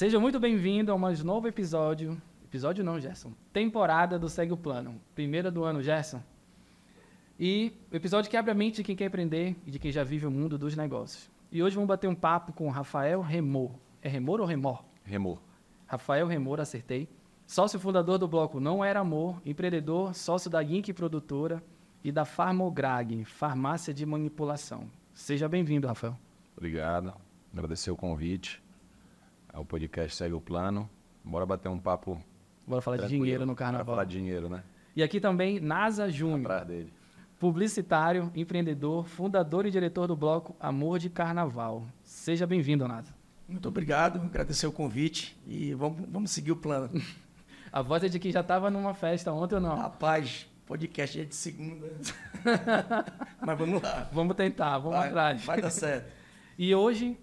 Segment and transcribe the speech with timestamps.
[0.00, 2.16] Seja muito bem-vindo a mais novo episódio.
[2.42, 3.34] Episódio não, Gerson.
[3.52, 4.98] Temporada do Segue o Plano.
[5.14, 6.22] Primeira do ano, Gerson.
[7.38, 10.02] E o episódio que abre a mente de quem quer aprender e de quem já
[10.02, 11.30] vive o mundo dos negócios.
[11.52, 13.72] E hoje vamos bater um papo com o Rafael Remor.
[14.00, 14.82] É Remor ou Remor?
[15.04, 15.38] Remor.
[15.86, 17.06] Rafael Remor, acertei.
[17.46, 21.62] Sócio fundador do bloco Não Era Amor, empreendedor, sócio da Gink Produtora
[22.02, 24.90] e da Farmograg, Farmácia de Manipulação.
[25.12, 26.16] Seja bem-vindo, Rafael.
[26.56, 27.12] Obrigado.
[27.52, 28.62] Agradecer o convite.
[29.54, 30.88] O podcast segue o plano.
[31.24, 32.22] Bora bater um papo.
[32.66, 33.20] Bora falar tranquilo.
[33.20, 33.84] de dinheiro no carnaval.
[33.84, 34.62] Bora falar de dinheiro, né?
[34.94, 36.52] E aqui também Nasa Júnior.
[36.52, 36.92] Atrás dele.
[37.38, 41.86] Publicitário, empreendedor, fundador e diretor do bloco Amor de Carnaval.
[42.02, 43.14] Seja bem-vindo, Nasa.
[43.48, 46.90] Muito obrigado, agradecer o convite e vamos, vamos seguir o plano.
[47.72, 49.76] A voz é de quem já estava numa festa ontem ou não?
[49.76, 51.88] Rapaz, podcast é de segunda.
[53.40, 54.08] Mas vamos lá.
[54.12, 55.44] Vamos tentar, vamos vai, atrás.
[55.44, 56.12] Vai dar certo.
[56.58, 57.16] E hoje,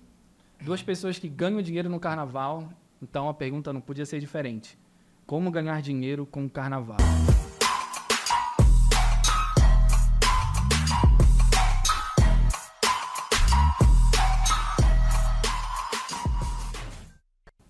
[0.61, 2.69] duas pessoas que ganham dinheiro no carnaval.
[3.01, 4.77] Então a pergunta não podia ser diferente.
[5.25, 6.97] Como ganhar dinheiro com o carnaval?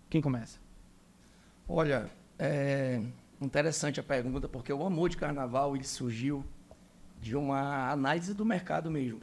[0.10, 0.60] Quem começa?
[1.68, 3.02] Olha, é
[3.42, 6.46] interessante a pergunta, porque o amor de carnaval ele surgiu
[7.20, 9.20] de uma análise do mercado mesmo.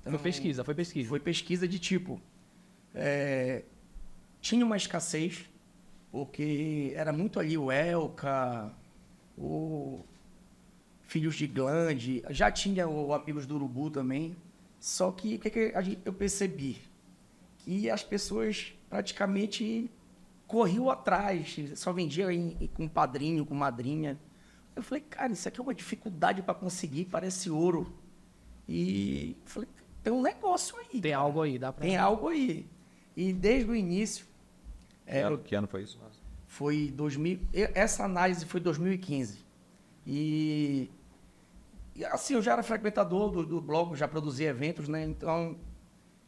[0.00, 1.08] Então, foi pesquisa, foi pesquisa.
[1.08, 2.20] Foi pesquisa de tipo.
[2.94, 3.64] É,
[4.40, 5.48] tinha uma escassez,
[6.10, 8.72] porque era muito ali o Elca,
[9.36, 10.04] o
[11.02, 14.36] Filhos de Glande, já tinha o Amigos do Urubu também.
[14.80, 16.80] Só que o que, que eu percebi?
[17.58, 19.90] Que as pessoas praticamente
[20.46, 24.18] corriam atrás, só vendia em, com padrinho, com madrinha.
[24.74, 27.92] Eu falei, cara, isso aqui é uma dificuldade para conseguir, parece ouro.
[28.68, 29.68] E falei,
[30.02, 31.00] tem um negócio aí.
[31.00, 31.22] Tem cara.
[31.22, 31.82] algo aí, dá pra...
[31.82, 32.66] Tem algo aí.
[33.18, 34.24] E desde o início.
[35.04, 35.98] É, ano, que ano foi isso?
[36.46, 37.40] Foi 2000.
[37.74, 39.44] Essa análise foi 2015.
[40.06, 40.88] E.
[42.12, 45.02] assim, eu já era frequentador do, do blog, já produzia eventos, né?
[45.02, 45.56] Então,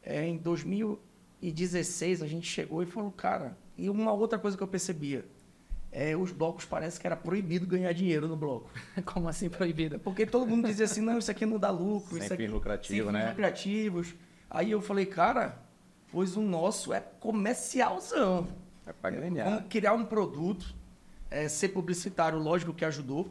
[0.02, 3.56] é, em 2016 a gente chegou e falou, cara.
[3.78, 5.24] E uma outra coisa que eu percebia.
[5.92, 8.68] É, os blocos parece que era proibido ganhar dinheiro no bloco.
[9.06, 10.00] Como assim proibido?
[10.00, 12.16] Porque todo mundo dizia assim, não, isso aqui não dá lucro.
[12.16, 13.20] Sem isso aqui, fins lucrativos, sem né?
[13.20, 14.14] Fins lucrativos.
[14.50, 15.69] Aí eu falei, cara,
[16.12, 18.46] pois o nosso é comercialzão.
[18.86, 19.44] É para ganhar.
[19.44, 20.74] Vamos criar um produto,
[21.30, 23.30] é, ser publicitário, lógico que ajudou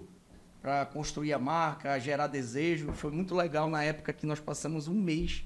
[0.61, 2.91] para construir a marca, gerar desejo.
[2.93, 5.43] Foi muito legal na época que nós passamos um mês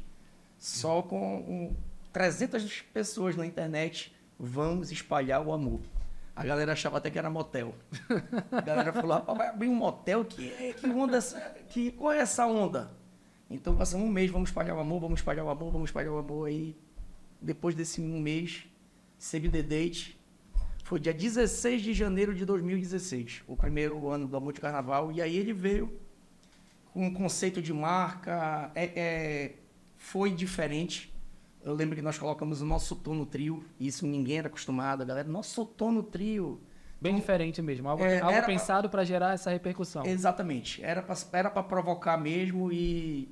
[0.57, 1.75] só com um,
[2.11, 4.15] 300 pessoas na internet.
[4.39, 5.81] Vamos espalhar o amor.
[6.35, 7.75] A galera achava até que era motel.
[8.51, 10.25] A galera falou, rapaz, vai abrir um motel?
[10.25, 11.19] Que, que onda,
[11.69, 12.91] que, qual é essa onda?
[13.49, 16.17] Então passamos um mês, vamos espalhar o amor, vamos espalhar o amor, vamos espalhar o
[16.17, 16.47] amor.
[16.47, 16.75] Aí,
[17.43, 18.65] depois desse um mês,
[19.17, 20.19] Save the Date,
[20.83, 25.11] foi dia 16 de janeiro de 2016, o primeiro ano do Amor de Carnaval.
[25.11, 25.99] E aí ele veio
[26.93, 29.55] com um conceito de marca, é, é,
[29.97, 31.13] foi diferente.
[31.63, 35.01] Eu lembro que nós colocamos o nosso tom no trio, e isso ninguém era acostumado.
[35.01, 36.61] A galera, nosso tom no trio.
[36.99, 40.05] Bem diferente mesmo, algo, é, algo pensado para gerar essa repercussão.
[40.05, 40.81] Exatamente.
[40.81, 43.27] Era para provocar mesmo e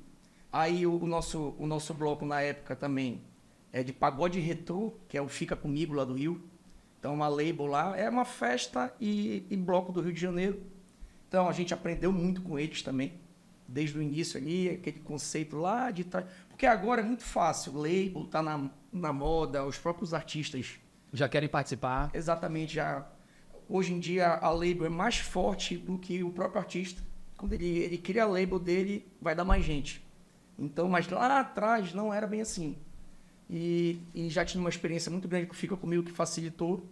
[0.52, 3.22] aí o, o nosso o nosso bloco na época também
[3.72, 6.42] é de pagode retrô, que é o Fica Comigo lá do Rio.
[6.98, 10.62] Então uma label lá, é uma festa e, e bloco do Rio de Janeiro.
[11.26, 13.14] Então a gente aprendeu muito com eles também,
[13.66, 16.26] desde o início ali, aquele conceito lá de trás.
[16.48, 20.78] Porque agora é muito fácil, label tá na, na moda, os próprios artistas
[21.12, 22.10] Já querem participar.
[22.12, 23.06] Exatamente, já
[23.68, 27.02] hoje em dia a label é mais forte do que o próprio artista.
[27.36, 30.06] Quando ele, ele cria a label dele, vai dar mais gente.
[30.58, 32.76] Então, mas lá atrás não era bem assim.
[33.54, 36.88] E, e já tinha uma experiência muito grande que fica comigo que facilitou.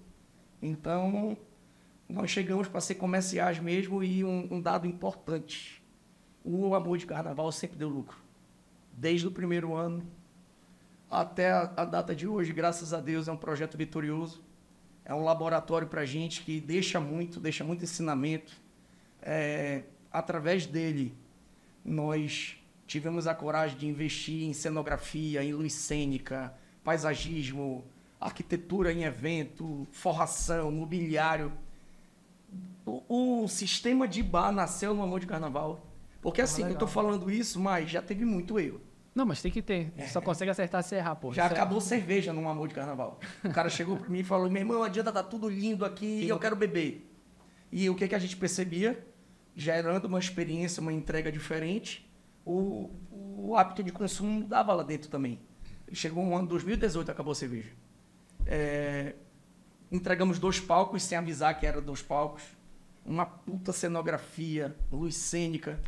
[0.61, 1.35] Então,
[2.07, 5.83] nós chegamos para ser comerciais mesmo e um, um dado importante.
[6.45, 8.19] O amor de carnaval sempre deu lucro.
[8.93, 10.07] Desde o primeiro ano
[11.11, 14.45] até a, a data de hoje, graças a Deus, é um projeto vitorioso.
[15.03, 18.53] É um laboratório para a gente que deixa muito, deixa muito ensinamento.
[19.23, 21.15] É, através dele,
[21.83, 22.60] nós
[22.91, 26.53] tivemos a coragem de investir em cenografia, em luz cênica,
[26.83, 27.85] paisagismo,
[28.21, 31.53] arquitetura em evento, forração, mobiliário.
[32.85, 35.87] O, o sistema de bar nasceu no Amor de Carnaval.
[36.21, 36.85] Porque assim, eu legal.
[36.85, 38.81] estou falando isso, mas já teve muito erro.
[39.15, 39.93] Não, mas tem que ter.
[40.09, 41.33] Só consegue acertar se errar, pô.
[41.33, 43.21] Já Isso é- acabou cerveja num amor de carnaval.
[43.45, 46.29] O cara chegou pra mim e falou: meu irmão, adianta, tá tudo lindo aqui e
[46.29, 47.09] eu quero beber.
[47.71, 49.07] E o que, que a gente percebia?
[49.55, 52.10] Gerando uma experiência, uma entrega diferente,
[52.45, 55.41] o, o hábito de consumo mudava lá dentro também.
[55.93, 57.71] Chegou um ano 2018, acabou a cerveja.
[58.47, 59.15] É,
[59.93, 62.45] Entregamos dois palcos sem avisar que eram dois palcos.
[63.05, 65.81] Uma puta cenografia, luz cênica.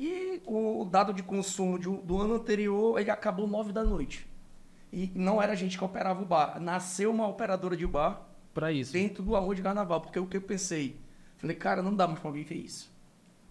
[0.00, 4.26] E o dado de consumo de- do ano anterior, ele acabou nove da noite.
[4.90, 6.58] E não era a gente que operava o bar.
[6.60, 8.92] Nasceu uma operadora de bar Pra isso.
[8.92, 10.00] dentro do arroz de carnaval.
[10.00, 10.98] Porque o que eu pensei?
[11.36, 12.91] Falei, cara, não dá mais pra viver isso.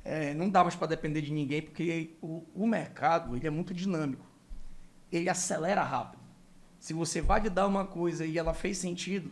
[0.03, 3.73] É, não dá mais pra depender de ninguém, porque o, o mercado ele é muito
[3.73, 4.25] dinâmico.
[5.11, 6.21] Ele acelera rápido.
[6.79, 9.31] Se você vai dar uma coisa e ela fez sentido,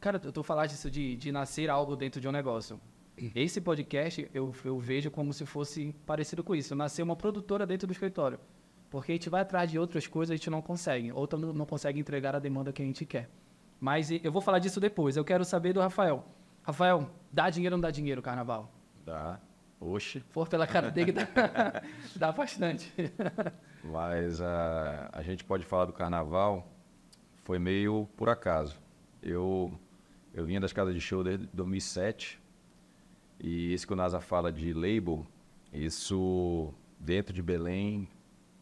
[0.00, 2.80] Cara, tu, tu falaste isso de, de nascer algo dentro de um negócio.
[3.36, 6.74] Esse podcast eu, eu vejo como se fosse parecido com isso.
[6.74, 8.40] Nascer uma produtora dentro do escritório.
[8.88, 11.12] Porque a gente vai atrás de outras coisas e a gente não consegue.
[11.12, 13.28] Ou não, não consegue entregar a demanda que a gente quer.
[13.78, 15.18] Mas eu vou falar disso depois.
[15.18, 16.24] Eu quero saber do Rafael.
[16.62, 18.72] Rafael, dá dinheiro ou não dá dinheiro o carnaval?
[19.04, 19.38] Dá.
[19.80, 20.20] Oxe.
[20.30, 21.26] For pela cara dele, dá,
[22.14, 22.92] dá bastante.
[23.82, 26.70] Mas a, a gente pode falar do carnaval,
[27.44, 28.78] foi meio por acaso.
[29.22, 29.72] Eu,
[30.34, 32.38] eu vinha das casas de show desde 2007,
[33.40, 35.26] e isso que o NASA fala de label,
[35.72, 38.06] isso dentro de Belém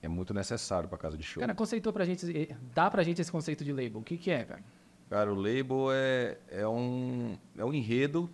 [0.00, 1.40] é muito necessário para casa de show.
[1.40, 4.00] Cara, conceitou pra gente, eh, dá pra gente esse conceito de label.
[4.00, 4.62] O que que é, cara?
[5.10, 8.30] Cara, o label é, é, um, é um enredo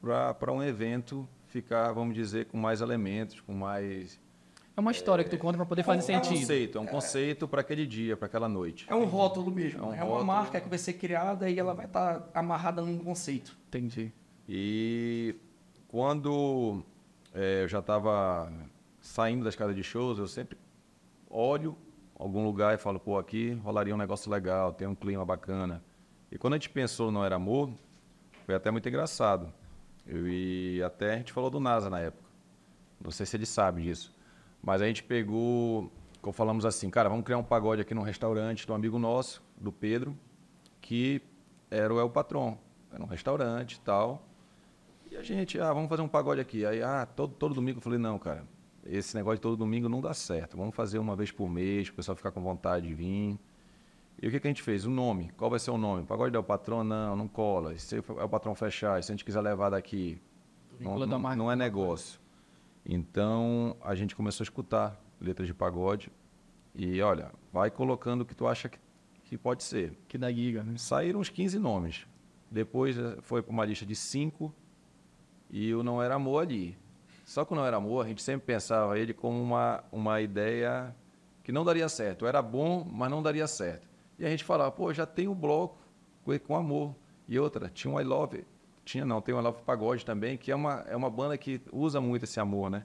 [0.00, 1.28] para um evento
[1.62, 4.20] ficar, vamos dizer, com mais elementos, com mais.
[4.76, 6.40] É uma história que tu conta pra poder fazer É um sentido.
[6.40, 8.86] conceito, é um conceito para aquele dia, para aquela noite.
[8.88, 9.80] é um rótulo mesmo.
[9.80, 10.24] É um É, uma rótulo.
[10.26, 13.56] marca que vai ser criada e ela vai estar amarrada num conceito.
[13.68, 14.12] Entendi.
[14.46, 15.34] E
[15.88, 16.82] quando
[17.34, 18.52] eh, eu já estava
[19.00, 20.58] saindo das casas de shows, eu sempre
[21.30, 21.76] olho
[22.18, 25.82] algum lugar e falo, pô, aqui rolaria um negócio legal, tem um clima bacana.
[26.30, 27.70] E quando a gente pensou no Era Amor,
[28.44, 29.52] foi até muito engraçado.
[30.06, 32.28] Eu, e até a gente falou do NASA na época.
[33.02, 34.14] Não sei se ele sabe disso.
[34.62, 35.90] Mas a gente pegou,
[36.22, 39.72] como falamos assim, cara, vamos criar um pagode aqui num restaurante um amigo nosso, do
[39.72, 40.16] Pedro,
[40.80, 41.22] que
[41.70, 42.58] era o El Patron.
[42.92, 44.26] Era um restaurante e tal.
[45.10, 46.64] E a gente, ah, vamos fazer um pagode aqui.
[46.64, 48.44] Aí, ah, todo, todo domingo eu falei, não, cara,
[48.84, 50.56] esse negócio de todo domingo não dá certo.
[50.56, 53.38] Vamos fazer uma vez por mês, o pessoal ficar com vontade de vir.
[54.20, 54.86] E o que, que a gente fez?
[54.86, 55.30] O nome.
[55.36, 56.04] Qual vai ser o nome?
[56.04, 56.82] Pagode del Patrão?
[56.82, 57.74] Não, não cola.
[57.74, 60.20] E Se é o patrão fechar, se a gente quiser levar daqui,
[60.80, 62.18] não, da não, é negócio.
[62.84, 66.10] Então, a gente começou a escutar letras de pagode.
[66.74, 68.78] E, olha, vai colocando o que tu acha que,
[69.24, 69.98] que pode ser.
[70.08, 70.74] Que dá giga, né?
[70.76, 72.06] Saíram uns 15 nomes.
[72.50, 74.54] Depois eh, foi para uma lista de cinco
[75.50, 76.76] e o Não Era Amor ali.
[77.24, 80.94] Só que o Não Era Amor, a gente sempre pensava ele como uma, uma ideia
[81.42, 82.26] que não daria certo.
[82.26, 83.88] Era bom, mas não daria certo.
[84.18, 85.78] E a gente falava, pô, já tem o bloco
[86.24, 86.94] com, com amor.
[87.28, 88.44] E outra, tinha um I Love.
[88.84, 91.60] Tinha não, tem um I Love Pagode também, que é uma, é uma banda que
[91.72, 92.84] usa muito esse amor, né?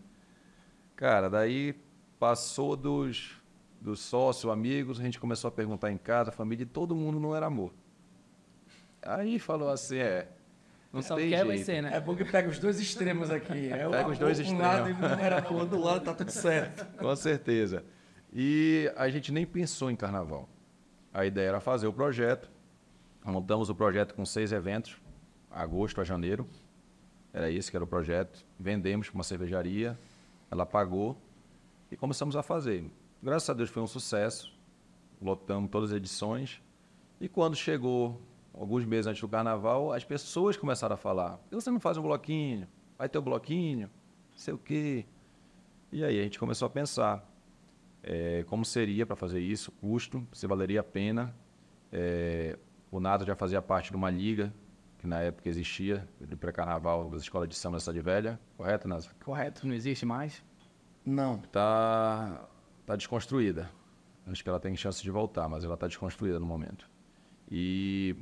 [0.96, 1.76] Cara, daí
[2.20, 3.42] passou dos,
[3.80, 7.36] dos sócios, amigos, a gente começou a perguntar em casa, família, e todo mundo não
[7.36, 7.74] era amor.
[9.02, 10.28] Aí falou assim, é,
[10.94, 11.92] não Só tem quer vai ser, né?
[11.94, 13.70] É bom que pega os dois extremos aqui.
[13.70, 14.66] É o Pega os dois um extremos.
[14.66, 16.86] lado e não era pro outro lado, tá tudo certo.
[16.98, 17.86] Com certeza.
[18.34, 20.50] E a gente nem pensou em carnaval.
[21.14, 22.50] A ideia era fazer o projeto.
[23.26, 24.98] Montamos o projeto com seis eventos,
[25.50, 26.48] agosto a janeiro.
[27.34, 28.46] Era esse que era o projeto.
[28.60, 30.00] Vendemos para uma cervejaria,
[30.50, 31.18] ela pagou
[31.92, 32.90] e começamos a fazer.
[33.22, 34.54] Graças a Deus foi um sucesso.
[35.22, 36.62] Lotamos todas as edições.
[37.20, 38.20] E quando chegou,
[38.54, 41.98] alguns meses antes do carnaval, as pessoas começaram a falar: "Por que você não faz
[41.98, 42.68] um bloquinho?
[42.98, 43.90] Vai ter o bloquinho?
[44.32, 45.06] Não sei o quê.
[45.92, 47.31] E aí a gente começou a pensar
[48.04, 51.36] é, como seria para fazer isso, custo, se valeria a pena.
[51.92, 52.58] É,
[52.90, 54.54] o NATO já fazia parte de uma liga
[55.02, 59.10] que na época existia, de pré-carnaval das escolas de samba da Cidade Velha, correto, Nasa?
[59.26, 60.44] Correto, não existe mais.
[61.04, 61.40] Não.
[61.40, 62.48] Tá,
[62.86, 63.68] tá desconstruída.
[64.28, 66.88] Acho que ela tem chance de voltar, mas ela está desconstruída no momento.
[67.50, 68.16] E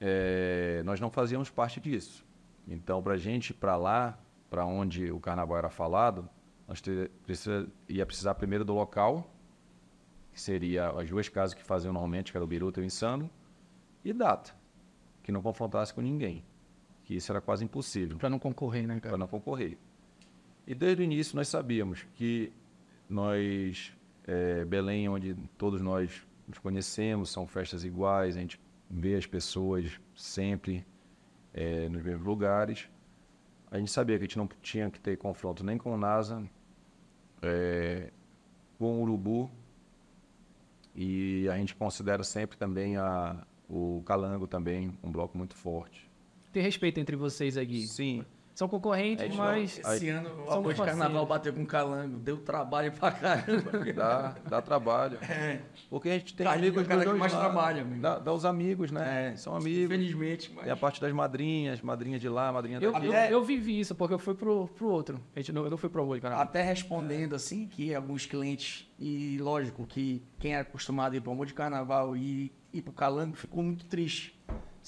[0.00, 2.24] é, nós não fazíamos parte disso.
[2.68, 4.16] Então, para a gente ir para lá,
[4.48, 6.30] para onde o carnaval era falado,
[6.68, 9.34] nós ter, precisa, ia precisar primeiro do local,
[10.30, 13.30] que seria as duas casas que faziam normalmente, que era o Biruta e o Insano,
[14.04, 14.54] e data,
[15.22, 16.44] que não confrontasse com ninguém,
[17.04, 19.16] que isso era quase impossível Pra não concorrer, né, para cara?
[19.16, 19.78] não concorrer.
[20.66, 22.52] E desde o início nós sabíamos que
[23.08, 23.92] nós,
[24.26, 28.60] é, Belém, onde todos nós nos conhecemos, são festas iguais, a gente
[28.90, 30.86] vê as pessoas sempre
[31.54, 32.88] é, nos mesmos lugares.
[33.70, 36.42] A gente sabia que a gente não tinha que ter confronto nem com o NASA,
[37.42, 38.10] é,
[38.78, 39.50] com o Urubu,
[40.94, 46.08] e a gente considera sempre também a, o Calango também um bloco muito forte.
[46.52, 47.86] Tem respeito entre vocês aqui.
[47.86, 48.24] Sim.
[48.58, 49.78] São concorrentes, É, mas.
[49.78, 52.18] Esse ano o arroz de carnaval bateu com calango.
[52.18, 53.70] Deu trabalho pra caramba.
[53.94, 55.16] Dá, dá trabalho.
[55.22, 57.46] É, Porque a gente tem Tadinho, amigos o cara dos que mais lados.
[57.52, 58.02] trabalha, amigo.
[58.02, 59.30] Dá, dá os amigos, né?
[59.32, 59.84] É, São amigos.
[59.84, 60.50] infelizmente.
[60.52, 60.64] Mas...
[60.64, 63.06] Tem a parte das madrinhas, madrinha de lá, madrinha Eu, daqui.
[63.06, 65.20] eu, eu vivi isso, porque eu fui pro, pro outro.
[65.36, 66.40] A gente não, eu não fui pro outro, cara.
[66.40, 71.30] Até respondendo assim, que alguns clientes, e lógico que quem é acostumado a ir para
[71.30, 74.36] o amor de carnaval e ir para o calango ficou muito triste.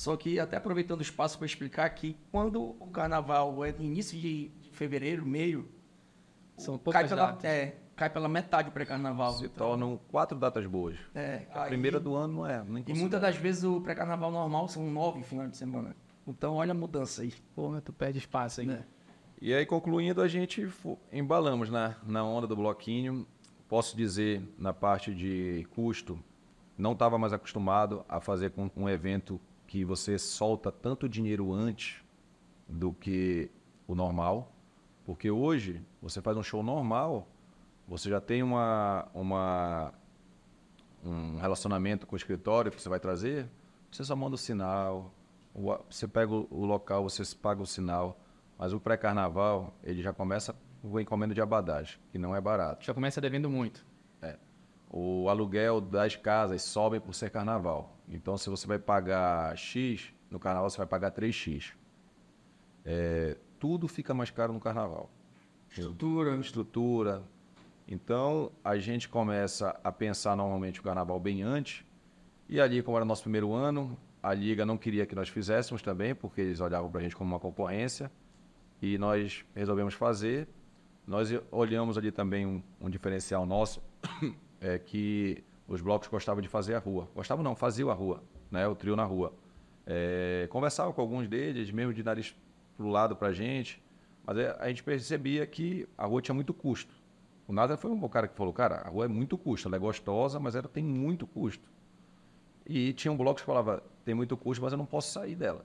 [0.01, 4.51] Só que até aproveitando o espaço para explicar que quando o carnaval é início de
[4.73, 5.69] fevereiro, meio,
[6.57, 7.45] São cai poucas pela, datas.
[7.45, 9.33] é, cai pela metade o pré-carnaval.
[9.35, 10.97] Se tornam quatro datas boas.
[11.15, 12.65] É, A aí- primeira do ano não é.
[12.67, 15.95] Nem E muitas das vezes o pré-carnaval normal são nove finais de semana.
[16.27, 17.35] Então olha a mudança aí.
[17.55, 18.67] Porra, tu perde espaço aí.
[18.67, 18.87] Né?
[19.39, 20.67] E aí, concluindo, a gente
[21.13, 23.27] embalamos na, na onda do bloquinho.
[23.69, 26.19] Posso dizer, na parte de custo,
[26.79, 29.39] não estava mais acostumado a fazer com um evento
[29.71, 32.03] que você solta tanto dinheiro antes
[32.69, 33.49] do que
[33.87, 34.53] o normal.
[35.05, 37.29] Porque hoje, você faz um show normal,
[37.87, 39.95] você já tem uma, uma,
[41.05, 43.49] um relacionamento com o escritório que você vai trazer,
[43.93, 45.15] você só manda o sinal,
[45.89, 48.19] você pega o, local, você paga o sinal.
[48.59, 52.85] Mas o pré-carnaval, ele já começa com encomenda de abadagem, que não é barato.
[52.85, 53.87] Já começa devendo muito.
[54.91, 58.00] O aluguel das casas sobe por ser carnaval.
[58.11, 61.73] Então, se você vai pagar X, no carnaval você vai pagar 3X.
[62.85, 65.09] É, tudo fica mais caro no carnaval.
[65.71, 67.23] Estrutura, Estrutura.
[67.87, 71.85] Então, a gente começa a pensar normalmente o carnaval bem antes.
[72.49, 76.15] E ali, como era nosso primeiro ano, a Liga não queria que nós fizéssemos também,
[76.15, 78.11] porque eles olhavam para a gente como uma concorrência.
[78.83, 80.49] E nós resolvemos fazer.
[81.07, 83.81] Nós olhamos ali também um, um diferencial nosso,
[84.61, 87.09] é que os blocos gostavam de fazer a rua.
[87.15, 88.67] Gostavam não, faziam a rua, né?
[88.67, 89.33] o trio na rua.
[89.87, 92.35] É, conversava com alguns deles, mesmo de nariz
[92.77, 93.81] pro lado para a gente,
[94.27, 96.93] mas é, a gente percebia que a rua tinha muito custo.
[97.47, 99.79] O Nada foi um cara que falou, cara, a rua é muito custo, ela é
[99.79, 101.71] gostosa, mas ela tem muito custo.
[102.67, 105.65] E tinha um bloco que falava, tem muito custo, mas eu não posso sair dela.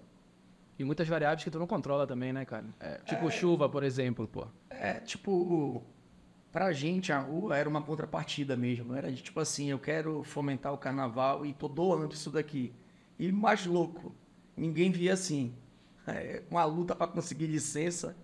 [0.78, 2.66] E muitas variáveis que tu não controla também, né, cara?
[3.06, 4.46] Tipo chuva, por exemplo, pô.
[4.70, 5.84] É, tipo,
[6.56, 8.96] pra gente a rua era uma contrapartida mesmo.
[8.96, 12.72] Era de tipo assim, eu quero fomentar o carnaval e tô doando isso daqui.
[13.20, 14.16] E mais louco,
[14.56, 15.54] ninguém via assim.
[16.08, 18.16] É, uma luta para conseguir licença.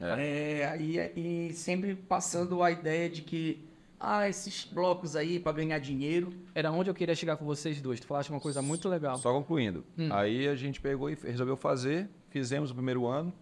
[0.00, 3.64] É, e, e sempre passando a ideia de que,
[4.00, 6.32] ah, esses blocos aí para ganhar dinheiro.
[6.52, 8.00] Era onde eu queria chegar com vocês dois.
[8.00, 9.16] Tu falaste uma coisa muito legal.
[9.18, 9.84] Só concluindo.
[9.96, 10.08] Hum.
[10.12, 13.32] Aí a gente pegou e resolveu fazer, fizemos o primeiro ano,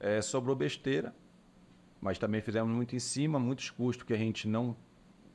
[0.00, 1.14] é, sobrou besteira,
[2.00, 4.76] mas também fizemos muito em cima, muitos custos que a gente não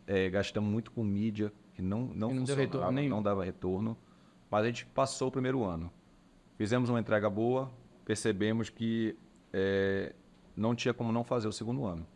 [0.07, 3.98] é, gastamos muito com mídia, que não, não, não funcionava, não dava retorno,
[4.50, 5.91] mas a gente passou o primeiro ano.
[6.57, 7.72] Fizemos uma entrega boa,
[8.05, 9.17] percebemos que
[9.51, 10.13] é,
[10.55, 12.07] não tinha como não fazer o segundo ano.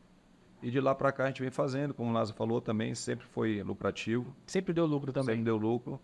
[0.62, 3.26] E de lá para cá a gente vem fazendo, como o Lázaro falou também, sempre
[3.28, 4.36] foi lucrativo.
[4.46, 5.36] Sempre deu lucro também.
[5.36, 6.00] Sempre deu lucro,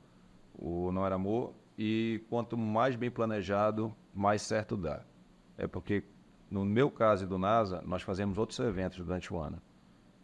[0.54, 1.54] o Não Era Amor.
[1.78, 5.04] E quanto mais bem planejado, mais certo dá.
[5.58, 6.04] É porque,
[6.50, 9.62] no meu caso e do NASA, nós fazemos outros eventos durante o ano.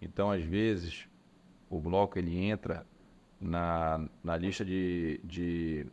[0.02, 1.08] Então, às vezes,
[1.70, 2.86] o bloco ele entra
[3.40, 5.86] na, na lista de, de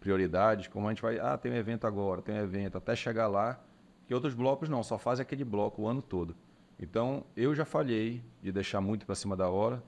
[0.00, 3.26] prioridades, como a gente vai, ah, tem um evento agora, tem um evento, até chegar
[3.26, 3.58] lá,
[4.06, 6.36] que outros blocos não, só fazem aquele bloco o ano todo.
[6.78, 9.82] Então, eu já falhei de deixar muito para cima da hora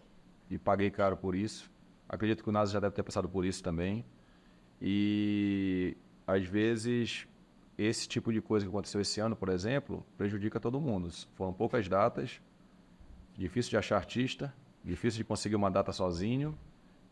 [0.51, 1.71] e paguei caro por isso.
[2.09, 4.05] Acredito que o NASA já deve ter passado por isso também.
[4.81, 7.27] E, às vezes,
[7.79, 11.11] esse tipo de coisa que aconteceu esse ano, por exemplo, prejudica todo mundo.
[11.35, 12.41] Foram poucas datas,
[13.37, 14.53] difícil de achar artista,
[14.85, 16.57] difícil de conseguir uma data sozinho.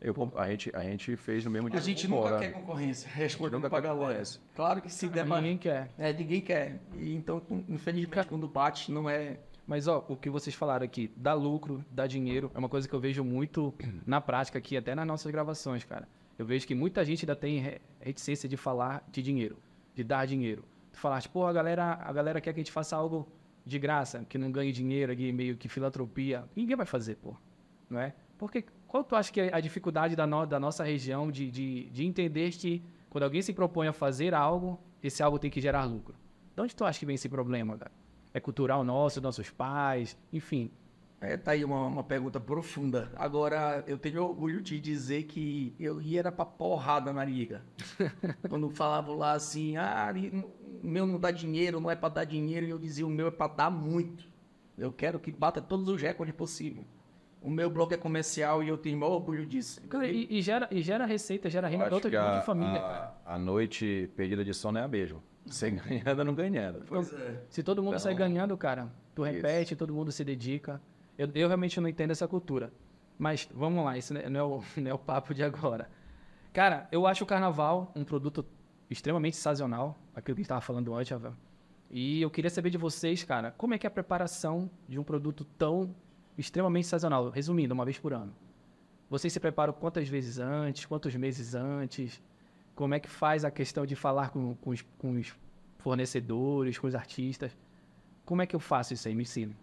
[0.01, 1.79] Eu, a, gente, a gente fez no mesmo dia.
[1.79, 3.09] A gente nunca quer concorrência.
[3.13, 4.41] Respondendo nunca pra quer concorrência.
[4.55, 5.37] Claro que se der pra...
[5.41, 5.91] Ninguém quer.
[5.97, 6.81] É, ninguém quer.
[6.99, 9.39] E, então, infelizmente, quando bate, não é...
[9.67, 12.93] Mas, ó, o que vocês falaram aqui, dá lucro, dá dinheiro, é uma coisa que
[12.95, 13.73] eu vejo muito
[14.07, 16.07] na prática aqui, até nas nossas gravações, cara.
[16.39, 19.57] Eu vejo que muita gente ainda tem re- reticência de falar de dinheiro,
[19.95, 20.65] de dar dinheiro.
[20.93, 23.29] Tu falaste, pô, a galera, a galera quer que a gente faça algo
[23.65, 26.45] de graça, que não ganhe dinheiro aqui, meio que filantropia.
[26.55, 27.35] Ninguém vai fazer, pô.
[27.89, 28.15] Não é?
[28.39, 31.89] Porque qual tu acha que é a dificuldade da, no- da nossa região de, de,
[31.91, 35.85] de entender que quando alguém se propõe a fazer algo, esse algo tem que gerar
[35.85, 36.15] lucro?
[36.55, 37.93] De onde tu acha que vem esse problema, cara?
[38.33, 40.71] É cultural nosso, nossos pais, enfim.
[41.21, 43.11] É, tá aí uma, uma pergunta profunda.
[43.17, 47.63] Agora, eu tenho orgulho de dizer que eu ia era pra porrada na liga.
[48.49, 50.13] Quando falavam lá assim, ah,
[50.83, 53.29] o meu não dá dinheiro, não é pra dar dinheiro, e eu dizia, o meu
[53.29, 54.25] é pra dar muito.
[54.77, 56.87] Eu quero que bata todos os recordes possíveis.
[57.41, 59.81] O meu bloco é comercial e eu tenho o maior orgulho disso.
[59.89, 62.81] Cara, E, e gera, e gera receita, gera renda para outra tipo a, de família,
[62.81, 65.21] a- a noite perdida de sono é a mesma.
[65.47, 66.83] Você ganhando não ganhando.
[66.87, 67.43] Pois é.
[67.51, 69.35] Se todo mundo Então, sai ganhando, cara, tu isso.
[69.37, 70.81] repete, todo mundo se dedica.
[71.17, 72.73] Eu, eu realmente não entendo essa cultura.
[73.19, 75.89] Mas vamos lá, isso não é, é o, não é o papo de agora.
[76.53, 78.45] Cara, eu acho o carnaval um produto
[78.91, 81.17] extremamente sazonal, aquilo que a gente estava falando antes.
[81.91, 85.05] E eu queria saber de vocês, cara, como é que é a preparação de um
[85.05, 85.95] produto tão
[86.37, 87.31] extremamente sazonal?
[87.31, 88.35] Resumindo, uma vez por ano.
[89.09, 92.23] Vocês se preparam quantas vezes antes, quantos meses antes?
[92.75, 95.33] Como é que faz a questão de falar com, com, os, com os
[95.79, 97.57] fornecedores, com os artistas?
[98.25, 99.15] Como é que eu faço isso aí?
[99.15, 99.55] Me ensina.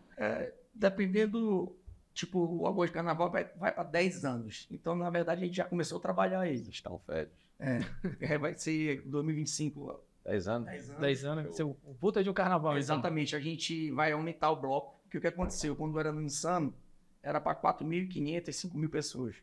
[0.73, 1.75] Dependendo,
[2.13, 4.67] tipo, o Algoz de Carnaval vai, vai para 10 anos.
[4.71, 6.69] Então, na verdade, a gente já começou a trabalhar ele.
[6.69, 7.31] Estão férias.
[7.59, 10.01] É, vai ser 2025.
[10.25, 10.67] 10 anos?
[10.67, 11.01] 10 anos.
[11.01, 12.71] 10 anos, ser o o puta de um carnaval.
[12.71, 12.79] então.
[12.79, 14.99] Exatamente, a gente vai aumentar o bloco.
[15.03, 15.75] Porque o que aconteceu?
[15.75, 16.73] Quando era no Insano,
[17.21, 19.35] era para 4.500, 5.000 pessoas.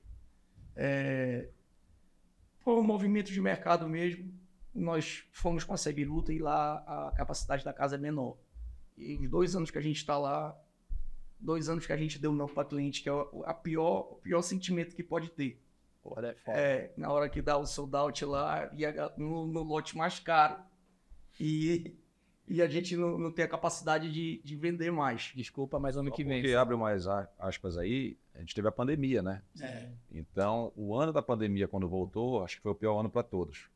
[0.74, 1.48] É...
[2.60, 4.32] Foi um movimento de mercado mesmo.
[4.74, 8.36] Nós fomos para a Sebi Luta e lá a capacidade da casa é menor.
[8.96, 10.56] E os dois anos que a gente está lá,
[11.40, 14.16] dois anos que a gente deu não para cliente, que é o a pior, o
[14.16, 15.60] pior sentimento que pode ter.
[16.02, 16.58] Porra, é foda.
[16.58, 20.18] É, na hora que dá o sold out lá, e a- no, no lote mais
[20.18, 20.62] caro.
[21.40, 21.94] E,
[22.48, 25.32] e a gente não, não tem a capacidade de, de vender mais.
[25.34, 26.40] Desculpa, mas ano Só que vem.
[26.40, 29.42] Porque abre mais a- aspas aí, a gente teve a pandemia, né?
[29.60, 29.90] É.
[30.10, 33.68] Então, o ano da pandemia, quando voltou, acho que foi o pior ano para todos.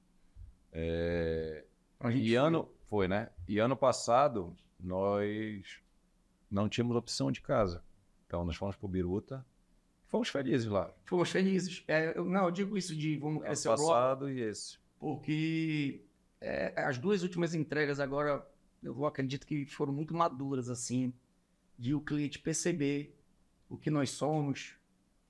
[0.73, 1.65] É,
[2.01, 3.31] A gente E ano foi, né?
[3.47, 5.82] E ano passado nós
[6.53, 7.83] não tínhamos opção de casa.
[8.27, 9.45] Então nós fomos pro Biruta.
[10.07, 10.93] Fomos felizes lá.
[11.07, 11.83] fomos felizes.
[11.89, 14.77] É, eu, não, eu digo isso de vamos crescer o bloco, passado e esse.
[15.01, 16.05] porque
[16.41, 18.47] é, as duas últimas entregas agora,
[18.83, 21.13] eu acredito que foram muito maduras, assim,
[21.79, 23.17] de o cliente perceber
[23.71, 24.77] o que nós somos,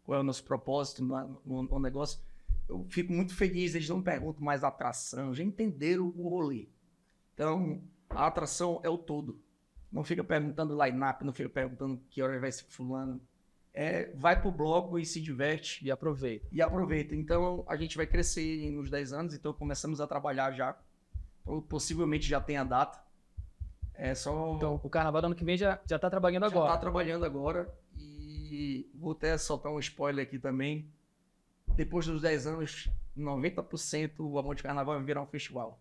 [0.03, 2.19] qual é o nosso propósito no, no- no negócio.
[2.69, 6.69] Eu fico muito feliz, eles não perguntam mais a atração, já entenderam o rolê.
[7.35, 9.41] Então, a atração é o todo.
[9.93, 13.21] Não fica perguntando line-up, não fica perguntando que hora vai ser fulano.
[13.75, 16.47] É, vai pro bloco e se diverte E aproveita.
[16.53, 17.15] e aproveita.
[17.15, 20.77] Então, a gente vai crescer nos 10 anos, então começamos a trabalhar já.
[21.45, 23.03] Ou Possivelmente já tem a data.
[23.95, 24.55] É só.
[24.57, 26.73] Então, o carnaval do ano que vem já, já tá trabalhando já agora.
[26.73, 27.73] tá trabalhando agora.
[27.99, 30.87] E vou até soltar um spoiler aqui também.
[31.75, 35.79] Depois dos 10 anos, 90% o Amor de Carnaval vai virar um festival.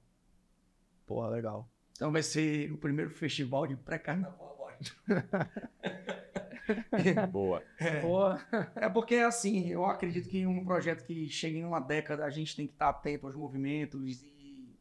[1.05, 1.67] Porra, legal.
[2.01, 4.75] Então vai ser o primeiro festival de pré-carnaval agora.
[7.31, 7.61] Boa.
[8.01, 8.71] Porra.
[8.75, 12.55] É porque, assim, eu acredito que um projeto que chega em uma década, a gente
[12.55, 14.75] tem que estar atento aos movimentos e.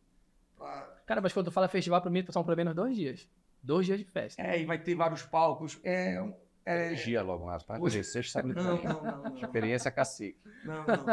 [1.04, 3.28] Cara, mas quando tu fala festival, pra mim são pelo menos dois dias.
[3.62, 4.40] Dois dias de festa.
[4.40, 5.78] É, e vai ter vários palcos.
[5.85, 6.22] É.
[6.22, 6.33] um-
[6.64, 6.87] é...
[6.87, 7.62] Energia logo mais.
[7.62, 8.54] Para Hoje- conhecer, sabe?
[8.54, 9.37] Não, não, não, não.
[9.37, 10.38] Experiência cacique.
[10.64, 11.04] Não, não.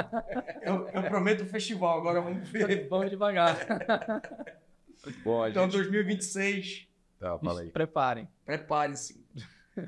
[0.61, 2.87] Eu, eu prometo o festival, agora vamos ver.
[2.87, 3.57] Vamos devagar.
[5.51, 5.73] Então, gente...
[5.73, 6.87] 2026,
[7.19, 7.69] Tá, fala aí.
[7.71, 8.27] Preparem.
[8.45, 9.25] preparem-se.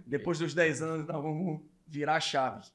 [0.06, 2.68] Depois dos 10 anos, nós vamos virar a chave.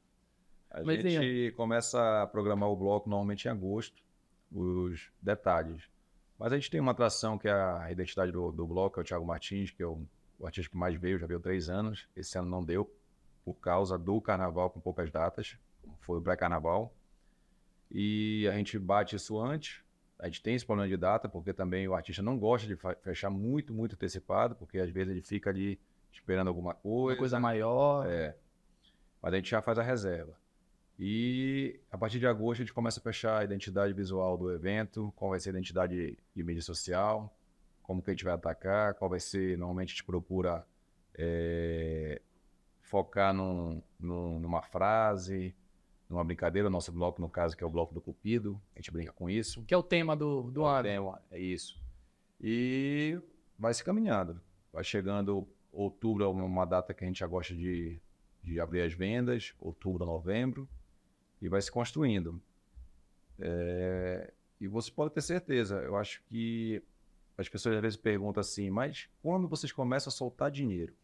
[0.70, 4.02] A Mas gente começa a programar o bloco normalmente em agosto,
[4.50, 5.88] os detalhes.
[6.38, 9.04] Mas a gente tem uma atração que é a identidade do, do bloco, é o
[9.04, 10.04] Thiago Martins, que é o,
[10.38, 12.08] o artista que mais veio, já veio três anos.
[12.16, 12.92] Esse ano não deu,
[13.44, 16.92] por causa do carnaval com poucas datas, como foi o pré-carnaval.
[17.90, 19.83] E a gente bate isso antes.
[20.18, 23.30] A gente tem esse problema de data, porque também o artista não gosta de fechar
[23.30, 25.78] muito, muito antecipado, porque às vezes ele fica ali
[26.12, 27.18] esperando alguma Uma coisa.
[27.18, 28.06] coisa maior.
[28.06, 28.36] É.
[29.20, 30.36] Mas a gente já faz a reserva.
[30.98, 35.12] E a partir de agosto a gente começa a fechar a identidade visual do evento,
[35.16, 37.36] qual vai ser a identidade de mídia social,
[37.82, 39.58] como que a gente vai atacar, qual vai ser.
[39.58, 40.64] Normalmente a gente procura
[41.16, 42.20] é,
[42.80, 45.54] focar num- num- numa frase,
[46.14, 46.68] numa brincadeira.
[46.68, 49.28] O nosso bloco, no caso, que é o bloco do Cupido, a gente brinca com
[49.28, 49.62] isso.
[49.64, 50.82] Que é o tema do, do ano.
[50.84, 51.78] Tema, É isso.
[52.40, 53.20] E
[53.58, 54.40] vai se caminhando.
[54.72, 58.00] Vai chegando outubro, é uma data que a gente já gosta de,
[58.42, 60.68] de abrir as vendas, outubro, novembro,
[61.40, 62.40] e vai se construindo.
[63.38, 66.82] É, e você pode ter certeza, eu acho que
[67.36, 70.94] as pessoas às vezes perguntam assim, mas quando vocês começam a soltar dinheiro?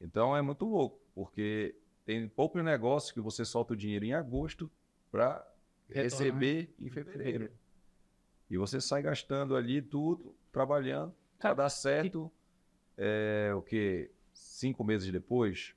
[0.00, 1.74] Então é muito louco, porque
[2.06, 4.70] tem poucos negócios que você solta o dinheiro em agosto
[5.10, 5.44] para
[5.90, 7.50] receber em fevereiro.
[8.48, 12.30] E você sai gastando ali tudo, trabalhando, para dar certo,
[12.96, 14.08] é, o que?
[14.32, 15.74] Cinco meses depois.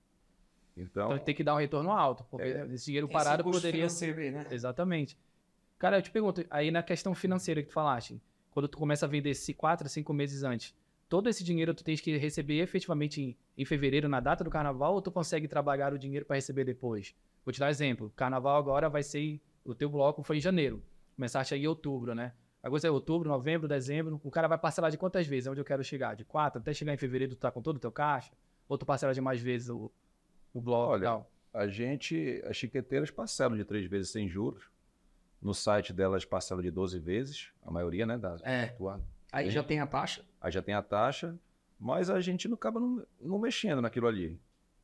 [0.78, 2.66] Então, Então tem que dar um retorno alto, porque É.
[2.74, 4.48] esse dinheiro parado Esse poderia financeiro, né?
[4.52, 5.18] Exatamente.
[5.80, 9.10] Cara, eu te pergunto, aí na questão financeira que tu falaste, quando tu começa a
[9.10, 10.76] vender esse quatro, cinco meses antes,
[11.10, 14.94] todo esse dinheiro tu tens que receber efetivamente em, em fevereiro, na data do carnaval,
[14.94, 17.16] ou tu consegue trabalhar o dinheiro para receber depois?
[17.44, 18.14] Vou te dar um exemplo.
[18.16, 20.82] Carnaval agora vai ser, o teu bloco foi em janeiro,
[21.16, 22.34] começaste aí em outubro, né?
[22.62, 24.20] Agosto é outubro, novembro, dezembro.
[24.22, 25.48] O cara vai parcelar de quantas vezes?
[25.48, 26.14] É onde eu quero chegar?
[26.16, 28.32] De quatro até chegar em fevereiro, tu tá com todo o teu caixa?
[28.68, 29.90] Ou tu parcela de mais vezes o,
[30.54, 31.32] o bloco e Olha, tal?
[31.54, 34.70] A gente, as chiqueteiras parcelam de três vezes sem juros.
[35.42, 38.18] No site delas parcela de 12 vezes, a maioria, né?
[38.18, 38.66] Da, É.
[38.68, 40.26] tua- Aí já tem a taxa.
[40.42, 41.38] Aí já tem a taxa,
[41.80, 44.40] mas a gente não acaba não, não mexendo naquilo ali,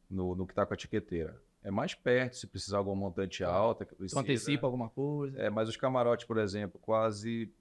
[0.10, 1.42] no, no que está com a etiqueteira.
[1.64, 3.86] É mais perto, se precisar algum montante alta.
[3.86, 5.40] Que Tu precisa, antecipa alguma coisa?
[5.42, 7.52] É, mas os camarotes, por exemplo, quase.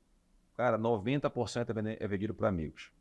[0.57, 2.93] Cara, 90% é é vendido para amigos.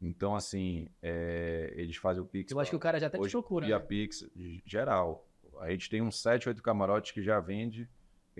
[0.00, 2.52] Então, assim, é, eles fazem o Pix.
[2.52, 3.66] eu acho que o cara já até te procura.
[3.66, 3.84] Via né?
[3.84, 4.28] Pix,
[4.64, 5.26] geral.
[5.60, 7.88] A gente tem uns 7, 8 camarotes que já vende,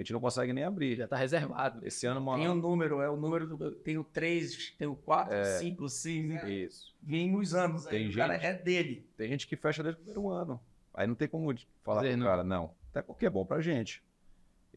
[0.00, 0.96] a gente não consegue nem abrir.
[0.96, 1.84] Já tá reservado.
[1.86, 2.36] Esse ano, uma...
[2.36, 3.72] Tem um número, é o número do.
[3.72, 6.50] Tem o 3, tem o 4, 5, 6, né?
[6.50, 6.94] Isso.
[7.02, 7.86] Vem nos anos.
[7.86, 9.08] Aí, Tem o cara gente- é dele.
[9.16, 10.60] Tem gente que fecha desde o primeiro ano.
[10.94, 12.26] Aí não tem como falar Dizer pro não.
[12.26, 12.74] cara, não.
[12.90, 14.02] Até porque é bom pra gente.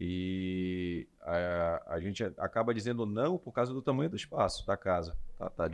[0.03, 5.15] E a, a gente acaba dizendo não por causa do tamanho do espaço da casa.
[5.37, 5.65] Tá, tá.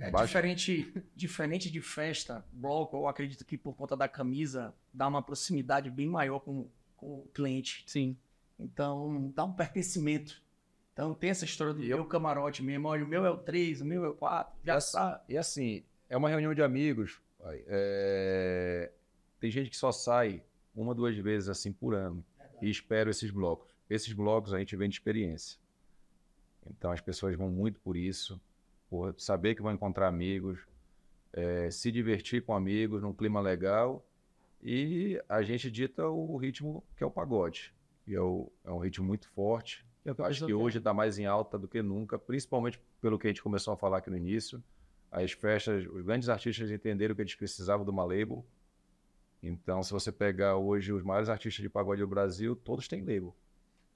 [0.00, 0.26] É Baixo.
[0.28, 5.90] diferente, diferente de festa, bloco, eu acredito que por conta da camisa dá uma proximidade
[5.90, 7.84] bem maior com, com o cliente.
[7.86, 8.16] Sim.
[8.60, 10.42] Então dá um pertencimento.
[10.92, 12.88] Então tem essa história do meu camarote mesmo.
[12.88, 14.54] Olha, o meu é o 3, o meu é o 4.
[14.64, 15.22] Já Essa- sabe.
[15.28, 17.20] E assim, é uma reunião de amigos.
[17.66, 18.90] É,
[19.38, 20.42] Tem gente que só sai
[20.74, 22.22] uma, duas vezes assim por ano.
[22.60, 23.74] E espero esses blocos.
[23.88, 25.58] Esses blocos a gente vem de experiência.
[26.70, 28.38] Então as pessoas vão muito por isso,
[28.90, 30.60] por saber que vão encontrar amigos,
[31.32, 34.04] é, se divertir com amigos num clima legal.
[34.62, 37.72] E a gente dita o ritmo que é o pagode.
[38.06, 39.86] E é, o- é um ritmo muito forte.
[40.04, 43.26] É a Acho que hoje está mais em alta do que nunca, principalmente pelo que
[43.26, 44.62] a gente começou a falar aqui no início.
[45.10, 48.44] As festas, os grandes artistas entenderam que eles precisavam de uma label.
[49.42, 53.34] Então, se você pegar hoje os maiores artistas de pagode do Brasil, todos têm label.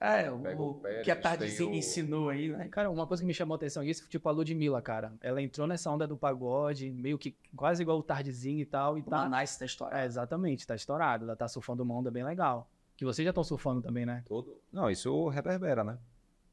[0.00, 2.68] É, Pega o, o Pérez, que a Tardezinha o- ensinou aí, né?
[2.68, 5.12] Cara, uma coisa que me chamou a atenção isso, tipo a Ludmilla, cara.
[5.20, 9.00] Ela entrou nessa onda do pagode, meio que quase igual o Tardezinho e tal, e
[9.00, 9.18] O tá...
[9.18, 9.96] Manais da história.
[9.98, 11.24] É, exatamente, tá estourado.
[11.24, 12.68] Ela tá surfando uma onda bem legal.
[12.96, 14.22] Que vocês já estão surfando também, né?
[14.26, 14.60] Todo...
[14.72, 15.98] Não, isso reverbera, né?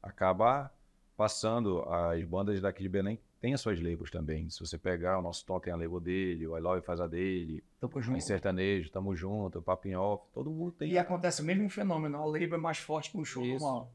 [0.02, 0.72] Acaba
[1.16, 4.48] passando, as bandas daqui de Belém têm as suas labels também.
[4.50, 7.06] Se você pegar, o nosso Tom tem a label dele, o I Love faz a
[7.06, 8.20] dele, Tamo em junto.
[8.20, 10.90] sertanejo, Tamo Junto, o Papinho Off, todo mundo tem.
[10.90, 12.18] E acontece o mesmo fenômeno.
[12.18, 13.64] A label é mais forte que um show Isso.
[13.64, 13.92] normal.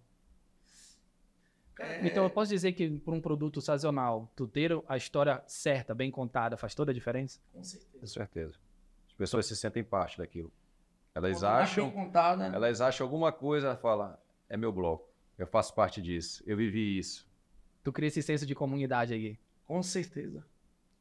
[2.01, 6.09] Então eu posso dizer que por um produto sazonal, tu ter a história certa, bem
[6.09, 7.39] contada, faz toda a diferença?
[7.53, 7.99] Com certeza.
[7.99, 8.55] Com certeza.
[9.07, 10.51] As pessoas se sentem parte daquilo.
[11.17, 12.51] Elas mais acham, bem contado, né?
[12.53, 17.27] elas acham alguma coisa, fala, é meu bloco, eu faço parte disso, eu vivi isso.
[17.83, 19.37] Tu cria esse senso de comunidade aí.
[19.65, 20.45] Com certeza.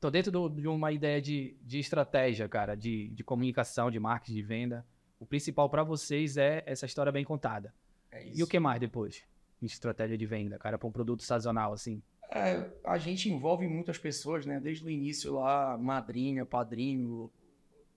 [0.00, 4.34] Tô dentro do- de uma ideia de, de estratégia, cara, de, de comunicação, de marketing,
[4.34, 4.86] de venda.
[5.18, 7.72] O principal pra vocês é essa história bem contada.
[8.12, 9.22] É E o que mais depois?
[9.60, 12.02] De estratégia de venda, cara, pra um produto sazonal, assim.
[12.30, 14.60] É, a gente envolve muitas pessoas, né?
[14.60, 17.30] Desde o início lá, madrinha, padrinho.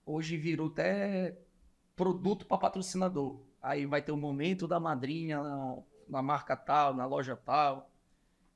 [0.06, 1.36] Hoje virou até
[2.00, 3.38] produto para patrocinador.
[3.62, 5.76] Aí vai ter o momento da madrinha na,
[6.08, 7.90] na marca tal, na loja tal.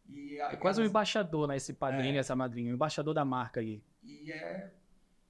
[0.08, 1.56] E É quase um embaixador, né?
[1.56, 2.18] Esse padrinho, É.
[2.18, 2.70] essa madrinha.
[2.70, 3.82] Um embaixador da marca aí.
[4.02, 4.70] E é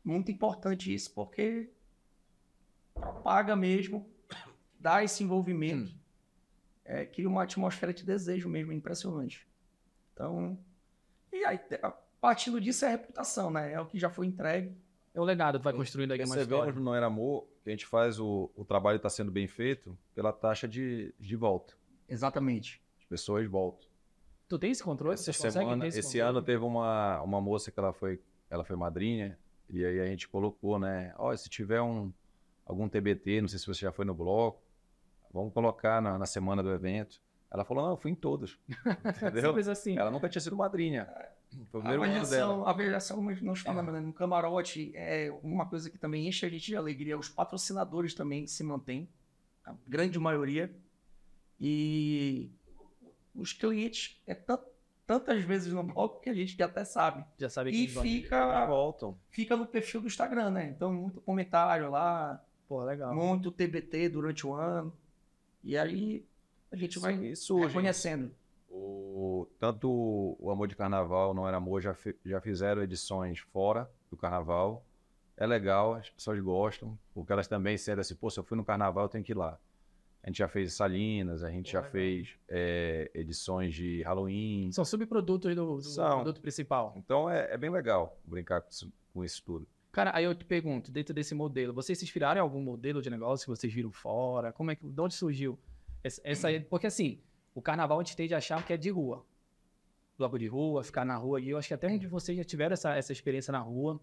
[0.05, 1.71] muito importante isso, porque
[2.95, 4.09] propaga mesmo,
[4.79, 5.93] dá esse envolvimento,
[6.85, 9.49] é, cria uma atmosfera de desejo mesmo, é impressionante.
[10.13, 10.57] Então,
[11.33, 13.73] e aí, a- partindo disso é a reputação, né?
[13.73, 14.77] É o que já foi entregue.
[15.13, 16.73] É o legado, tu vai construindo aí uma história.
[16.73, 20.33] Não Era Amor que a gente faz o, o trabalho está sendo bem feito pela
[20.33, 21.75] taxa de, de volta.
[22.07, 22.83] Exatamente.
[22.99, 23.89] As pessoas voltam.
[24.47, 25.15] Tu tem esse controle?
[25.15, 26.29] Essa Você consegue semana, ter esse, esse controle?
[26.29, 29.39] ano teve uma, uma moça que ela foi, ela foi madrinha,
[29.71, 31.15] e aí a gente colocou, né?
[31.17, 32.13] Ó, se tiver um,
[32.67, 34.63] algum TBT, não sei se você já foi no bloco,
[35.33, 37.23] vamos colocar na, na semana do evento.
[37.51, 38.59] Ela falou, não, eu fui em todos.
[39.17, 39.49] Entendeu?
[39.49, 39.97] Simples assim.
[39.97, 41.09] ela nunca tinha sido madrinha.
[41.71, 42.23] Foi o A primeiro ano dela.
[42.25, 44.01] avaliação, a avaliação nós falamos, né?
[44.01, 47.19] no camarote é uma coisa que também enche a gente de alegria.
[47.19, 49.09] Os patrocinadores também se mantêm,
[49.65, 50.75] a grande maioria.
[51.61, 52.51] E
[53.35, 54.59] os clientes é tan-
[55.07, 57.25] tantas vezes no bloco que a gente até sabe.
[57.39, 59.17] Já sabe que E fica, Voltam.
[59.31, 60.71] fica no perfil do Instagram, né?
[60.75, 63.15] Então, muito comentário lá, Pô, legal.
[63.15, 64.93] muito TBT durante o ano.
[65.63, 66.25] E aí
[66.71, 67.69] a gente vai E surge.
[67.69, 68.35] reconhecendo.
[68.79, 73.89] O, tanto o Amor de Carnaval, Não Era Amor, já, fi- já fizeram edições fora
[74.11, 74.85] do Carnaval.
[75.37, 78.65] É legal, as pessoas gostam, porque elas também sentem assim, pô, se eu fui no
[78.65, 79.59] Carnaval, eu tenho que ir lá.
[80.23, 81.93] A gente já fez Salinas, a gente Pô, já legal.
[81.93, 84.73] fez é, edições de Halloween.
[84.73, 86.17] São subprodutos do, do São.
[86.23, 86.95] produto principal.
[86.97, 89.69] Então é, é bem legal brincar com isso, com isso tudo.
[89.93, 93.11] Cara, aí eu te pergunto, dentro desse modelo, vocês se inspiraram em algum modelo de
[93.11, 94.53] negócio que vocês viram fora?
[94.53, 95.59] Como é que, de onde surgiu
[96.03, 97.21] essa, essa- Porque assim,
[97.55, 99.25] o carnaval a gente tende a achar que é de rua.
[100.19, 101.41] bloco de rua, ficar na rua.
[101.41, 104.01] E eu acho que até onde vocês já tiveram essa, essa experiência na rua,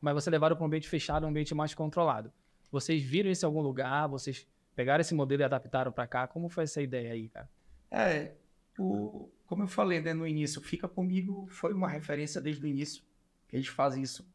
[0.00, 2.32] mas você levaram para um ambiente fechado, um ambiente mais controlado.
[2.70, 4.08] Vocês viram isso em algum lugar?
[4.08, 6.26] Vocês pegaram esse modelo e adaptaram para cá?
[6.26, 7.48] Como foi essa ideia aí, cara?
[7.90, 8.32] É,
[8.78, 13.02] o, como eu falei né, no início, Fica Comigo foi uma referência desde o início.
[13.48, 14.26] Que a gente faz isso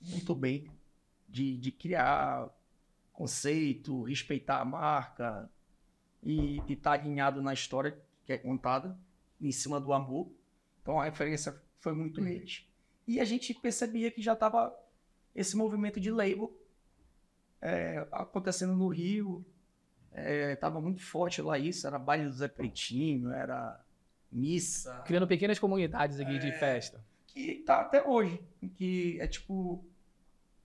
[0.00, 0.66] muito bem,
[1.28, 2.48] de, de criar
[3.12, 5.50] conceito, respeitar a marca
[6.22, 8.98] e estar tá alinhado na história que é contada,
[9.40, 10.30] em cima do amor.
[10.82, 12.46] Então a referência foi muito nele.
[13.06, 14.74] E a gente percebia que já estava
[15.34, 16.56] esse movimento de label
[17.60, 19.44] é, acontecendo no Rio,
[20.52, 23.80] estava é, muito forte lá isso, era baile do Zé Pretinho, era
[24.30, 25.02] missa.
[25.06, 27.04] Criando pequenas comunidades aqui é, de festa.
[27.26, 28.40] Que tá até hoje,
[28.74, 29.84] que é tipo,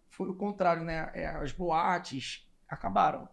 [0.09, 1.11] foi o contrário, né?
[1.13, 3.27] É, as boates acabaram.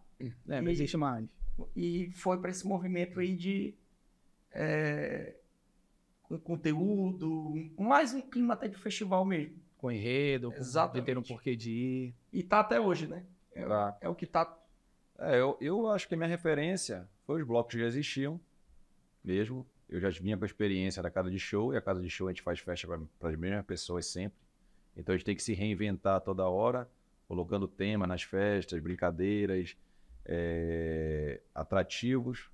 [0.48, 1.26] É, não existe mais.
[1.74, 3.74] E foi para esse movimento aí de
[4.52, 5.34] é,
[6.44, 9.56] conteúdo, mais um clima até de festival mesmo.
[9.78, 11.06] Com enredo, Exatamente.
[11.06, 12.14] ter um porquê de ir.
[12.32, 13.24] E tá até hoje, né?
[13.54, 13.98] É, tá.
[14.00, 14.58] é o que tá.
[15.18, 18.40] É, eu, eu acho que a minha referência foi os blocos que já existiam,
[19.24, 19.66] mesmo.
[19.88, 22.28] Eu já vinha com a experiência da casa de show, e a casa de show
[22.28, 22.86] a gente faz festa
[23.18, 24.38] para as mesmas pessoas sempre.
[24.96, 26.88] Então a gente tem que se reinventar toda hora,
[27.28, 29.76] colocando tema nas festas, brincadeiras,
[30.24, 32.50] é, atrativos.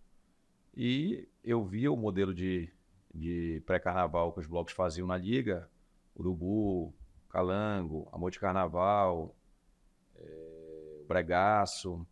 [0.76, 2.72] E eu via o modelo de,
[3.14, 5.68] de pré-carnaval que os blocos faziam na liga,
[6.16, 6.94] Urubu,
[7.28, 9.34] Calango, Amor de Carnaval,
[10.16, 12.06] é, Bregaço,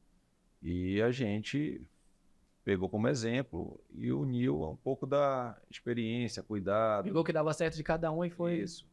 [0.62, 1.80] e a gente
[2.64, 7.04] pegou como exemplo e uniu um pouco da experiência, cuidado.
[7.04, 8.84] Pegou o que dava certo de cada um e foi isso.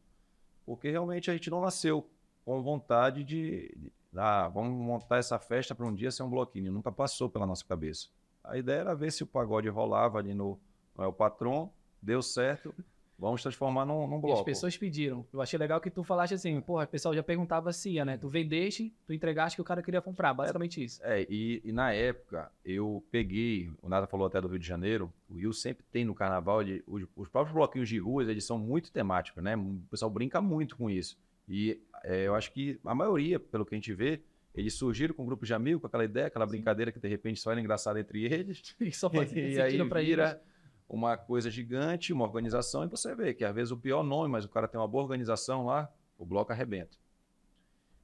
[0.64, 2.08] Porque realmente a gente não nasceu
[2.44, 6.72] com vontade de, de ah, vamos montar essa festa para um dia ser um bloquinho.
[6.72, 8.08] Nunca passou pela nossa cabeça.
[8.42, 10.58] A ideia era ver se o pagode rolava ali no,
[10.96, 11.70] no El Patron,
[12.02, 12.74] deu certo,
[13.16, 14.38] Vamos transformar num, num bloco.
[14.38, 15.24] E as pessoas pediram.
[15.32, 18.16] Eu achei legal que tu falaste assim, porra, o pessoal já perguntava se ia, né?
[18.16, 21.00] Tu vendeste, tu entregaste que o cara queria comprar, basicamente isso.
[21.02, 25.12] É, e, e na época eu peguei, o Nada falou até do Rio de Janeiro,
[25.30, 28.58] o Rio sempre tem no carnaval, ele, os, os, próprios bloquinhos de ruas, eles são
[28.58, 29.56] muito temáticos, né?
[29.56, 31.16] O pessoal brinca muito com isso.
[31.48, 34.22] E é, eu acho que a maioria, pelo que a gente vê,
[34.54, 36.52] eles surgiram com um grupo de amigos, com aquela ideia, aquela Sim.
[36.52, 38.74] brincadeira que de repente só era engraçada entre eles.
[38.80, 40.40] e só fazia e vira...
[40.42, 40.54] Ir,
[40.88, 44.44] uma coisa gigante, uma organização, e você vê que às vezes o pior nome, mas
[44.44, 46.96] o cara tem uma boa organização lá, o bloco arrebenta.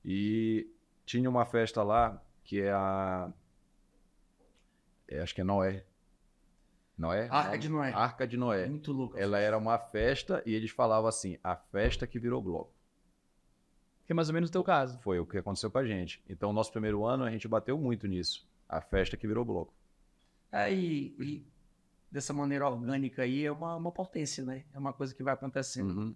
[0.04, 0.68] E
[1.04, 3.32] tinha uma festa lá que é a.
[5.08, 5.84] É, acho que é Noé.
[6.96, 7.28] Noé?
[7.30, 7.92] Arca de Noé.
[7.92, 8.66] Arca de Noé.
[8.66, 9.18] Muito louco.
[9.18, 12.72] Ela era uma festa e eles falavam assim: a festa que virou bloco.
[14.10, 14.98] É mais ou menos o teu caso.
[14.98, 16.20] Foi o que aconteceu com a gente.
[16.28, 18.44] Então, nosso primeiro ano, a gente bateu muito nisso.
[18.68, 19.72] A festa que virou bloco.
[20.50, 21.46] Aí, e
[22.10, 24.64] dessa maneira orgânica aí é uma, uma potência, né?
[24.74, 25.96] É uma coisa que vai acontecendo.
[25.96, 26.14] Uhum.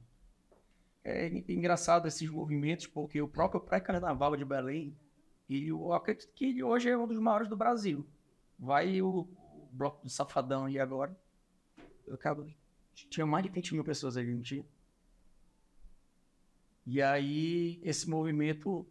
[1.04, 4.98] É engraçado esses movimentos, porque o próprio pré-carnaval de Belém,
[5.48, 8.04] e eu acredito que ele hoje é um dos maiores do Brasil.
[8.58, 11.16] Vai o, o bloco do Safadão aí agora.
[12.04, 12.44] Eu acabo,
[12.92, 14.64] tinha mais de 20 mil pessoas ali, não tinha?
[16.86, 18.86] E aí, esse movimento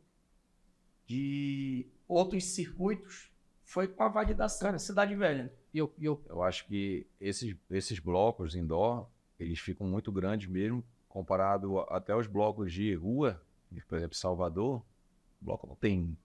[1.05, 3.31] de outros circuitos
[3.63, 5.53] foi com a validação, cara, Cidade Velha.
[5.73, 9.07] E eu, eu, eu acho que esses, esses blocos indoor,
[9.39, 13.41] eles ficam muito grandes mesmo, comparado até os blocos de rua,
[13.87, 14.83] por exemplo, Salvador,
[15.41, 16.17] o bloco não tem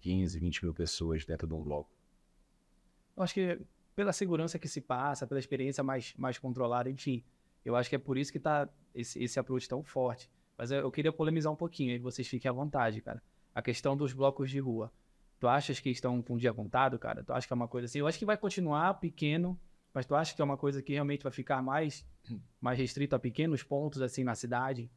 [0.00, 1.90] 15, 20 mil pessoas dentro de um bloco.
[3.16, 3.60] Eu acho que
[3.94, 7.24] pela segurança que se passa, pela experiência mais, mais controlada, enfim,
[7.64, 10.30] eu acho que é por isso que está esse, esse approach tão forte.
[10.56, 13.22] Mas eu, eu queria polemizar um pouquinho, aí vocês fiquem à vontade, cara.
[13.54, 14.92] A questão dos blocos de rua.
[15.40, 17.22] Tu achas que estão com o dia contado, cara?
[17.22, 17.98] Tu acha que é uma coisa assim?
[17.98, 19.58] Eu acho que vai continuar pequeno,
[19.92, 22.06] mas tu acha que é uma coisa que realmente vai ficar mais,
[22.60, 24.90] mais restrito a pequenos pontos assim na cidade?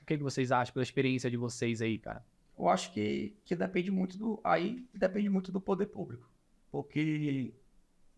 [0.00, 2.24] O que, que vocês acham pela experiência de vocês aí, cara?
[2.58, 4.40] Eu acho que, que depende muito do.
[4.42, 6.28] Aí depende muito do poder público.
[6.70, 7.52] Porque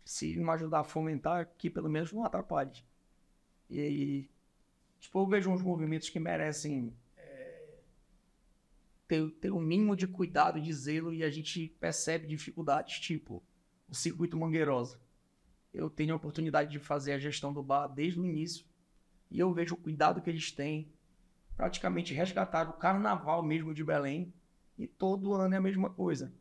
[0.04, 2.72] se não ajudar a fomentar, que pelo menos não atrapalhe.
[3.68, 4.30] E aí,
[5.00, 6.94] tipo, eu vejo uns movimentos que merecem
[9.10, 13.42] ter, ter um mínimo de cuidado, de zelo, e a gente percebe dificuldades, tipo
[13.88, 15.00] o circuito Mangueirosa.
[15.74, 18.64] Eu tenho a oportunidade de fazer a gestão do bar desde o início,
[19.28, 20.92] e eu vejo o cuidado que eles têm,
[21.56, 24.32] praticamente resgatar o carnaval mesmo de Belém,
[24.78, 26.32] e todo ano é a mesma coisa.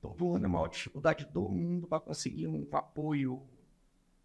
[0.00, 3.42] Todo ano é uma dificuldade do mundo para conseguir um apoio,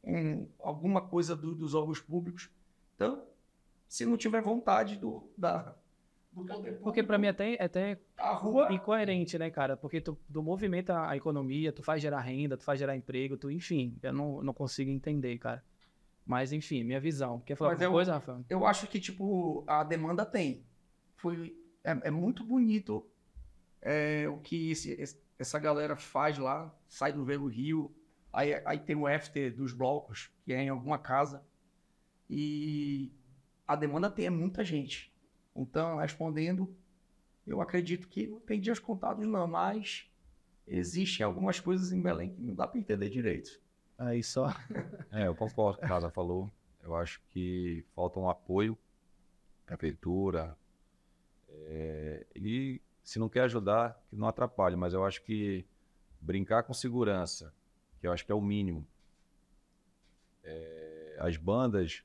[0.01, 2.49] um, alguma coisa do, dos órgãos públicos.
[2.95, 3.21] Então,
[3.91, 5.75] se não tiver vontade do, da,
[6.81, 8.71] porque para mim até, é até a rua...
[8.71, 9.75] incoerente, né, cara?
[9.75, 13.51] Porque tu, tu movimenta a economia, tu faz gerar renda, tu faz gerar emprego, tu,
[13.51, 15.61] enfim, eu não, não consigo entender, cara.
[16.25, 17.41] Mas, enfim, minha visão.
[17.41, 18.45] Quer falar Mas alguma eu- coisa, Rafael?
[18.49, 20.63] Eu acho que, tipo, a demanda tem.
[21.17, 23.05] Foi, é, é muito bonito
[23.81, 26.73] é, o que esse- esse- essa galera faz lá.
[26.87, 27.93] Sai do Velo Rio.
[28.31, 31.43] Aí, aí tem o after dos blocos, que é em alguma casa.
[32.29, 33.11] E
[33.71, 35.13] a demanda tem, é muita gente.
[35.55, 36.75] Então, respondendo,
[37.45, 40.09] eu acredito que não tem dias contados não, mas
[40.67, 43.59] existem algumas coisas em Belém que não dá para entender direito.
[43.97, 44.47] Aí só.
[45.11, 46.49] É, eu concordo com o que Casa falou.
[46.81, 48.77] Eu acho que falta um apoio,
[49.65, 50.57] prefeitura.
[51.49, 54.75] é, e se não quer ajudar, que não atrapalhe.
[54.75, 55.65] Mas eu acho que
[56.19, 57.53] brincar com segurança,
[57.99, 58.87] que eu acho que é o mínimo.
[60.43, 62.03] É, as bandas,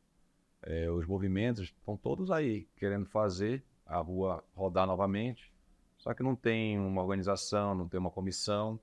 [0.67, 5.53] é, os movimentos estão todos aí querendo fazer a rua rodar novamente.
[5.97, 8.79] Só que não tem uma organização, não tem uma comissão.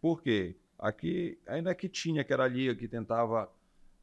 [0.00, 0.56] Por quê?
[0.78, 3.52] Aqui, ainda que tinha, que era a liga que tentava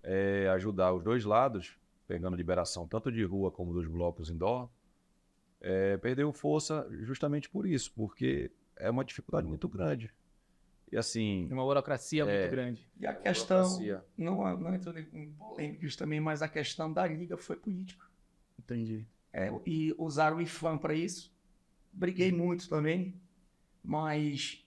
[0.03, 4.69] é, ajudar os dois lados, pegando liberação tanto de rua como dos blocos indoor,
[5.61, 10.13] é, perdeu força justamente por isso, porque é uma dificuldade muito grande.
[10.91, 12.39] E assim, Tem uma burocracia É.
[12.41, 12.87] muito grande.
[12.99, 14.03] E a questão, burocracia.
[14.17, 18.05] não, não entrando em polêmicas também, mas a questão da liga foi política.
[18.57, 19.05] Entendi.
[19.31, 21.31] É, e usaram o IFAM para isso.
[21.93, 23.13] Briguei muito também,
[23.83, 24.65] mas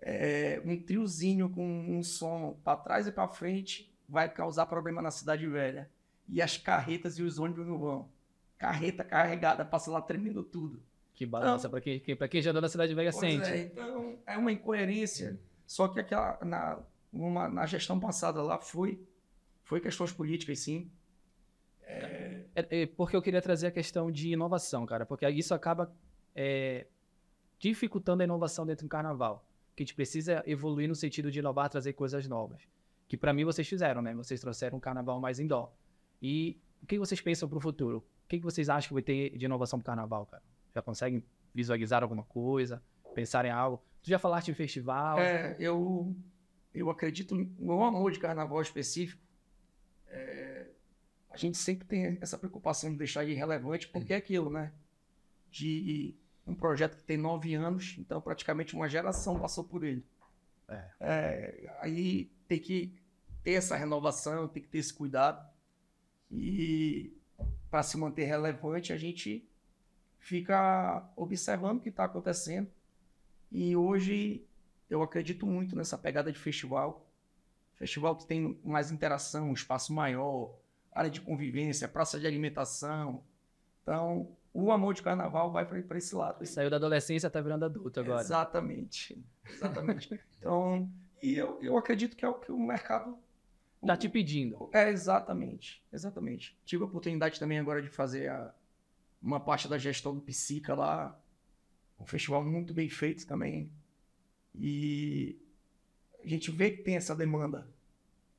[0.00, 5.10] é, um triozinho com um som para trás e para frente vai causar problema na
[5.10, 5.90] cidade velha.
[6.28, 8.08] E as carretas e os ônibus não vão.
[8.56, 10.82] Carreta carregada, passa lá tremendo tudo.
[11.14, 11.68] Que balança.
[11.70, 13.48] Pra quem, pra quem já andou na Cidade Velha, sente.
[13.48, 15.38] é, então é uma incoerência.
[15.66, 16.78] Só que aquela, na,
[17.12, 19.00] numa- na gestão passada lá foi,
[19.62, 20.90] foi questões políticas, sim.
[21.86, 25.92] É, é, porque eu queria trazer a questão de inovação, cara, porque isso acaba
[26.34, 26.86] é,
[27.58, 29.46] dificultando a inovação dentro do carnaval.
[29.76, 32.62] Que a gente precisa evoluir no sentido de inovar, trazer coisas novas.
[33.08, 34.14] Que pra mim vocês fizeram, né?
[34.14, 35.70] Vocês trouxeram um carnaval mais indoor.
[36.22, 37.98] E o que vocês pensam pro futuro?
[37.98, 40.42] O que vocês acham que vai ter de inovação pro carnaval, cara?
[40.74, 42.82] Já conseguem visualizar alguma coisa?
[43.14, 43.82] Pensar em algo?
[44.02, 45.18] Tu já falaste em festival?
[45.18, 46.14] É, eu,
[46.74, 49.22] eu acredito no amor de carnaval específico.
[50.08, 50.66] É,
[51.30, 54.72] a gente sempre tem essa preocupação de deixar ele relevante, porque é aquilo, né?
[55.50, 56.14] De
[56.46, 60.04] um projeto que tem nove anos, então praticamente uma geração passou por ele.
[60.68, 60.90] É.
[61.00, 62.94] É, aí tem que
[63.42, 65.46] ter essa renovação, tem que ter esse cuidado.
[66.30, 67.16] E
[67.70, 69.48] para se manter relevante, a gente
[70.24, 72.66] fica observando o que está acontecendo.
[73.52, 74.42] E hoje
[74.88, 77.06] eu acredito muito nessa pegada de festival.
[77.74, 80.56] Festival que tem mais interação, um espaço maior,
[80.90, 83.22] área de convivência, praça de alimentação.
[83.82, 86.44] Então, o amor de carnaval vai para esse lado.
[86.46, 88.22] Saiu da adolescência, tá virando adulto agora.
[88.22, 89.22] Exatamente.
[89.46, 90.18] Exatamente.
[90.38, 90.88] então,
[91.22, 93.18] e eu, eu acredito que é o que o mercado.
[93.86, 94.70] Tá te pedindo.
[94.72, 95.84] É, exatamente.
[95.92, 96.58] Exatamente.
[96.64, 98.54] Tive a oportunidade também agora de fazer a-
[99.24, 101.18] uma parte da gestão do Psica lá.
[101.98, 103.72] Um festival muito bem feito também.
[104.54, 105.38] E
[106.22, 107.66] a gente vê que tem essa demanda.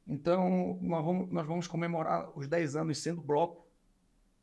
[0.07, 3.65] Então, nós vamos, nós vamos comemorar os 10 anos sendo bloco.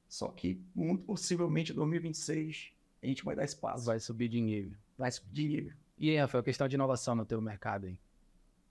[0.09, 3.87] Só que, muito possivelmente, em 2026, a gente vai dar espaço.
[3.87, 4.77] Vai subir de nível.
[4.99, 5.73] Vai subir de nível.
[5.97, 7.97] E aí, Rafael, questão de inovação no teu mercado aí?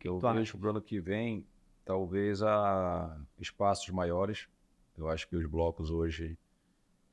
[0.01, 1.45] que eu Tu vejo pro ano que vem,
[1.85, 4.47] talvez a espaços maiores.
[4.97, 6.37] Eu acho que os blocos hoje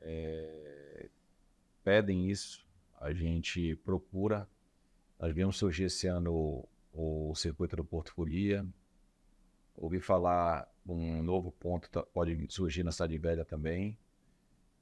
[0.00, 1.08] é,
[1.82, 2.66] pedem isso.
[3.00, 4.48] A gente procura.
[5.18, 8.66] Nós vimos surgir esse ano o, o circuito do Porto Folia.
[9.76, 13.96] Ouvi falar um novo ponto pode surgir na Cidade Velha também.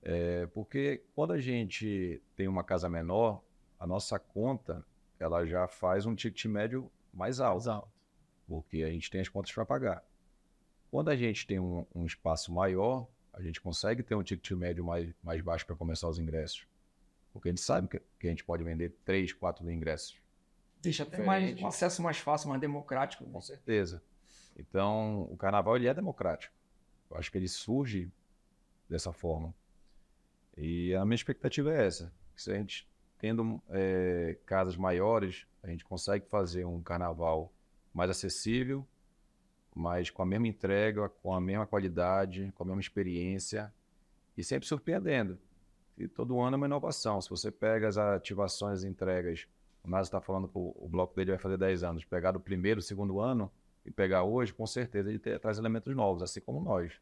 [0.03, 3.43] É, porque quando a gente tem uma casa menor,
[3.79, 4.85] a nossa conta
[5.19, 7.91] ela já faz um ticket médio mais alto Mais alto.
[8.47, 10.05] porque a gente tem as contas para pagar.
[10.91, 14.83] Quando a gente tem um, um espaço maior, a gente consegue ter um ticket médio
[14.83, 16.67] mais, mais baixo para começar os ingressos.
[17.33, 20.17] Porque a gente sabe que, que a gente pode vender 3, 4 mil ingressos.
[20.81, 23.25] Deixa até mais, um acesso mais fácil, mais democrático.
[23.25, 23.31] né?
[23.31, 24.03] Com certeza.
[24.57, 26.55] Então, o carnaval ele é democrático.
[27.11, 28.11] Eu acho que ele surge
[28.89, 29.55] dessa forma.
[30.57, 32.11] E a minha expectativa é essa.
[32.35, 37.53] Que se a gente tendo eh, casas maiores, a gente consegue fazer um carnaval
[37.93, 38.87] mais acessível,
[39.77, 43.71] mas com a mesma entrega, com a mesma qualidade, com a mesma experiência
[44.35, 45.39] e sempre surpreendendo.
[45.99, 47.21] E todo ano é uma inovação.
[47.21, 49.47] Se você pega as ativações e entregas,
[49.85, 52.81] o Nasa está falando que o, bloco dele vai fazer 10 anos, pegar do primeiro,
[52.81, 53.53] segundo ano
[53.85, 56.95] e pegar hoje, com certeza ele traz elementos novos, assim como nós.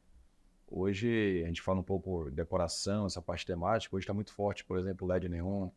[0.67, 4.65] Hoje a gente fala um pouco de decoração, essa parte temática, hoje está muito forte,
[4.65, 5.71] por exemplo, LED neon,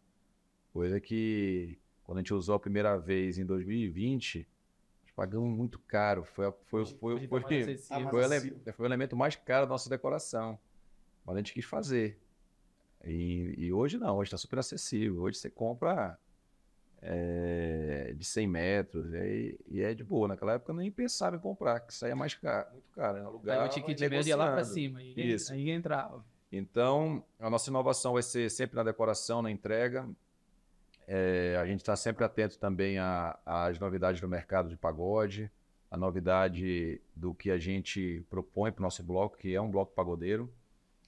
[0.74, 4.48] coisa que quando a gente usou a primeira vez em 2020, as
[5.18, 6.24] pagamos muito caro.
[6.24, 9.90] Foi, foi, foi, foi, foi, foi, o ele- foi o elemento mais caro da nossa
[9.90, 10.60] decoração.
[11.26, 12.20] Mas a gente quis fazer.
[13.04, 15.24] E, e hoje não, hoje está super acessível.
[15.24, 16.20] Hoje você compra
[17.02, 20.28] é, de 100 metros e, é de boa.
[20.28, 23.14] Naquela época eu nem pensava em comprar, que saía mais caro, muito caro.
[23.16, 23.20] Né?
[23.22, 24.66] Aí Alugar, o ticket ia lá negociando.
[24.66, 25.58] cima.
[25.58, 26.24] Aí entrava.
[26.52, 30.08] Então, a nossa inovação vai ser sempre na decoração, na entrega.
[31.08, 32.98] É, a gente está sempre atento também
[33.46, 35.50] às novidades do mercado de pagode,
[35.90, 39.94] a novidade do que a gente propõe para o nosso bloco, que é um bloco
[39.94, 40.52] pagodeiro.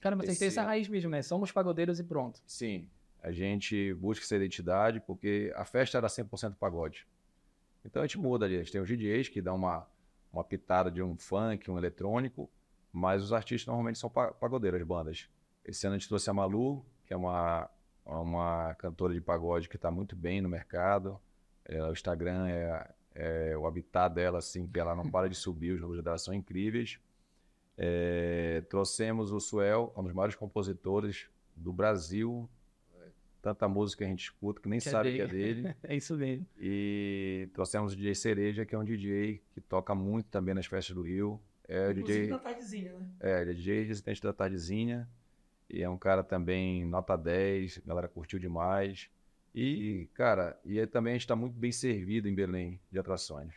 [0.00, 0.70] Cara, mas vocês têm Esse essa ano.
[0.70, 1.20] raiz mesmo, né?
[1.20, 2.40] Somos pagodeiros e pronto.
[2.46, 2.88] Sim,
[3.22, 7.06] a gente busca essa identidade porque a festa era 100% pagode.
[7.84, 8.54] Então a gente muda ali.
[8.56, 9.86] A gente tem os DJs que dão uma,
[10.32, 12.48] uma pitada de um funk, um eletrônico,
[12.90, 15.28] mas os artistas normalmente são pa- pagodeiros, as bandas.
[15.62, 17.68] Esse ano a gente trouxe a Malu, que é uma,
[18.04, 21.20] uma cantora de pagode que está muito bem no mercado.
[21.64, 25.72] É, o Instagram é, é o habitat dela, assim, que ela não para de subir,
[25.72, 26.98] os números dela são incríveis.
[27.76, 32.48] É, trouxemos o Suel, um dos maiores compositores do Brasil.
[33.42, 35.74] Tanta música que a gente escuta que nem Que é sabe que é dele.
[35.82, 36.46] É isso mesmo.
[36.58, 40.94] E trouxemos o DJ Cereja, que é um DJ que toca muito também nas festas
[40.94, 41.40] do Rio.
[41.66, 43.08] É o Inclusive DJ, na tardezinha, né?
[43.20, 45.08] é, ele é DJ residente da Tardezinha.
[45.70, 49.08] E é um cara também nota 10, a galera curtiu demais.
[49.54, 53.54] E, cara, e aí também a gente está muito bem servido em Belém de atrações.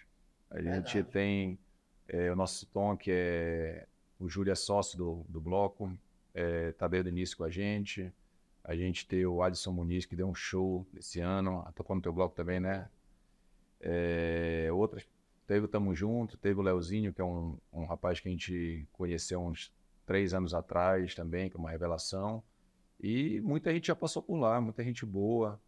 [0.49, 1.03] A gente Verdade.
[1.03, 1.59] tem
[2.07, 3.87] é, o nosso Tom, que é
[4.19, 5.91] o Júlio é sócio do, do bloco,
[6.33, 8.13] é, tá desde o início com a gente.
[8.63, 12.13] A gente tem o Adson Muniz, que deu um show esse ano, tocou no teu
[12.13, 12.87] bloco também, né?
[13.81, 15.05] É, outras,
[15.45, 18.87] teve o Tamo Junto, teve o Leozinho, que é um, um rapaz que a gente
[18.93, 19.73] conheceu uns
[20.05, 22.43] três anos atrás também, que é uma revelação.
[22.99, 25.59] E muita gente já passou por lá, muita gente boa.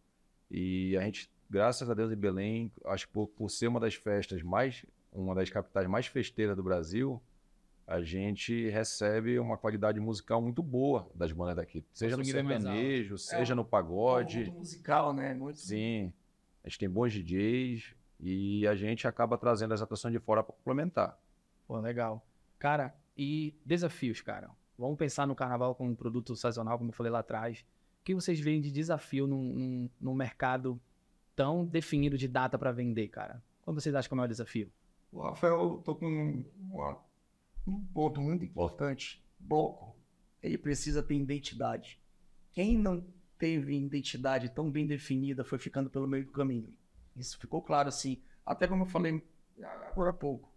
[0.50, 3.94] E a gente, graças a Deus, em Belém, acho que por, por ser uma das
[3.94, 7.20] festas mais, uma das capitais mais festeiras do Brasil,
[7.86, 11.84] a gente recebe uma qualidade musical muito boa das bandas daqui.
[11.92, 14.38] Seja no nível é sertanejo, seja no pagode.
[14.38, 15.34] Muito musical, né?
[15.34, 15.60] Muito.
[15.60, 16.12] Sim,
[16.64, 20.54] a gente tem bons DJs e a gente acaba trazendo as atrações de fora para
[20.54, 21.18] complementar.
[21.66, 22.26] Pô, legal.
[22.58, 24.50] Cara, e desafios, cara?
[24.78, 27.64] Vamos pensar no carnaval como um produto sazonal, como eu falei lá atrás.
[28.00, 30.80] O que vocês veem de desafio num, num, num mercado
[31.34, 33.42] tão definido de data para vender, cara?
[33.62, 34.70] Qual vocês acham que é o maior desafio?
[35.10, 36.44] O Rafael tocou num
[37.66, 39.24] um ponto muito importante.
[39.38, 39.96] Bloco,
[40.42, 42.00] ele precisa ter identidade.
[42.52, 43.04] Quem não
[43.38, 46.72] teve identidade tão bem definida foi ficando pelo meio do caminho.
[47.16, 48.22] Isso ficou claro assim.
[48.44, 49.22] Até como eu falei
[49.90, 50.55] agora há pouco.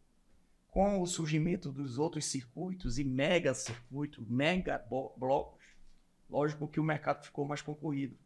[0.80, 4.78] Com o surgimento dos outros circuitos e mega circuitos, mega
[5.18, 5.62] blocos,
[6.30, 8.18] lógico que o mercado ficou mais concorrido.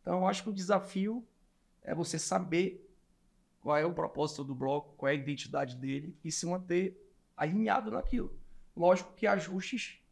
[0.00, 1.24] Então, eu acho que o desafio
[1.80, 2.92] é você saber
[3.60, 7.00] qual é o propósito do bloco, qual é a identidade dele e se manter
[7.36, 8.36] alinhado naquilo.
[8.76, 10.02] Lógico que ajustes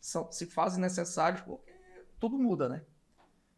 [0.00, 1.72] são, se fazem necessários porque
[2.20, 2.84] tudo muda, né?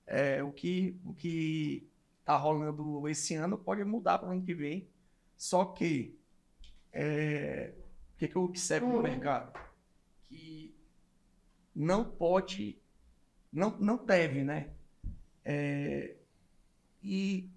[0.07, 1.87] É, o que o que
[2.25, 4.89] tá rolando esse ano pode mudar para o ano que vem.
[5.37, 6.19] Só que
[6.91, 7.75] é,
[8.23, 9.59] que, que eu observo no mercado?
[10.25, 10.75] Que
[11.75, 12.79] não pode,
[13.53, 14.71] não, não deve, né?
[15.45, 16.17] É,
[17.03, 17.51] e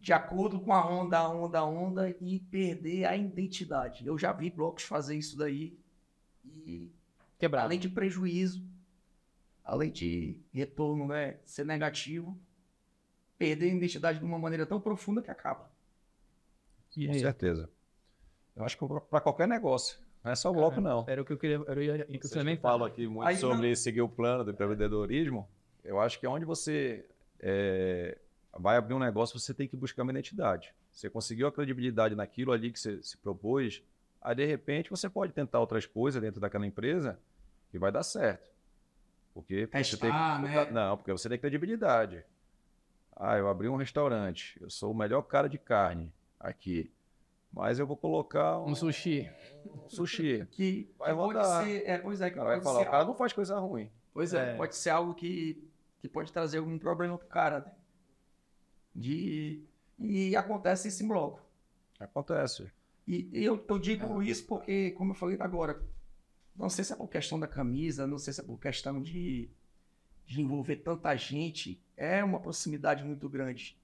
[0.00, 4.06] de acordo com a onda, a onda, a onda e perder a identidade.
[4.06, 5.78] Eu já vi blocos fazer isso daí
[6.44, 6.90] e
[7.38, 7.66] Quebrado.
[7.66, 8.62] além de prejuízo,
[9.64, 12.38] além de retorno né, ser negativo,
[13.38, 15.70] perder a identidade de uma maneira tão profunda que acaba.
[16.96, 17.70] E Com certeza.
[18.58, 19.98] Eu acho que para qualquer negócio.
[20.24, 21.04] Não é só o bloco, não.
[21.06, 21.62] Era o que eu queria.
[21.66, 24.50] Era o que eu também que falam aqui muito Aí sobre seguir o plano do
[24.50, 25.48] empreendedorismo.
[25.84, 27.06] Eu acho que é onde você
[27.38, 28.18] é,
[28.52, 30.74] vai abrir um negócio, você tem que buscar uma identidade.
[30.92, 33.82] Você conseguiu a credibilidade naquilo ali que você se propôs,
[34.20, 37.18] aí de repente você pode tentar outras coisas dentro daquela empresa
[37.70, 38.50] que vai dar certo.
[39.32, 40.70] Porque você tem né?
[40.72, 42.24] Não, porque você tem credibilidade.
[43.14, 46.90] Ah, eu abri um restaurante, eu sou o melhor cara de carne aqui.
[47.52, 49.28] Mas eu vou colocar um, Um sushi.
[49.88, 50.46] sushi.
[50.52, 51.64] Que, Vai pode rodar.
[51.64, 53.90] ser, é, pois é, cara vai pode falar, ser o cara não faz coisa ruim.
[54.12, 54.56] Pois é, É.
[54.56, 55.62] pode ser algo que,
[56.00, 57.72] que pode trazer algum problema pro cara, né?
[58.94, 59.62] De,
[59.98, 61.40] e acontece isso em bloco.
[62.00, 62.70] Acontece.
[63.06, 65.80] E e eu, eu digo isso porque, como eu falei agora,
[66.56, 69.48] não sei se é por questão da camisa, não sei se é por questão de,
[70.26, 73.78] de envolver tanta gente, é uma proximidade muito grande.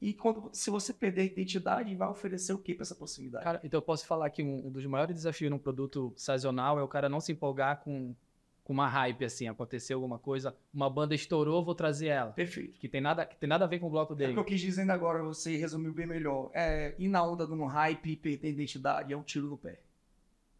[0.00, 3.42] E quando, se você perder a identidade, vai oferecer o que para essa proximidade?
[3.42, 6.82] Cara, então eu posso falar que um, um dos maiores desafios num produto sazonal é
[6.82, 8.14] o cara não se empolgar com,
[8.62, 12.30] com uma hype, assim, aconteceu alguma coisa, uma banda estourou, vou trazer ela.
[12.30, 12.78] Perfeito.
[12.78, 14.32] Que tem nada, que tem nada a ver com o bloco É o dele.
[14.34, 16.50] que eu quis dizendo agora, você resumiu bem melhor.
[16.54, 19.58] É, ir na onda de um hype e perder a identidade é um tiro no
[19.58, 19.80] pé.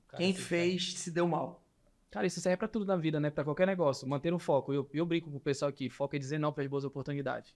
[0.09, 1.63] Cara, Quem fez se deu mal.
[2.11, 3.31] Cara, isso serve pra tudo na vida, né?
[3.31, 4.09] Pra qualquer negócio.
[4.09, 4.73] Manter o foco.
[4.73, 5.91] Eu, eu brinco com o pessoal aqui.
[5.91, 7.55] Foco é dizer não para as boas oportunidades.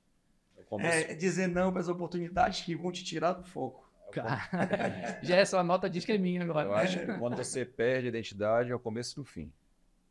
[0.86, 3.90] É dizer não para as oportunidades que vão te tirar do foco.
[4.12, 4.40] Cara,
[5.22, 6.68] já essa a nota diz que é minha agora.
[6.68, 9.50] Eu acho que quando você perde a identidade é o começo do fim.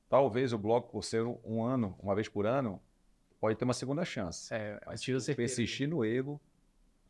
[0.10, 2.82] Talvez o bloco, por ser um ano, uma vez por ano,
[3.40, 4.54] pode ter uma segunda chance.
[4.54, 6.42] É, Mas persistir no erro,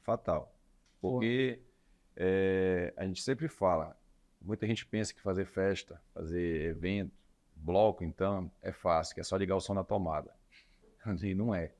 [0.03, 0.53] fatal.
[0.99, 1.59] Porque
[2.15, 3.97] é, a gente sempre fala,
[4.39, 7.11] muita gente pensa que fazer festa, fazer evento,
[7.55, 10.33] bloco, então, é fácil, que é só ligar o som na tomada.
[11.23, 11.71] E não é.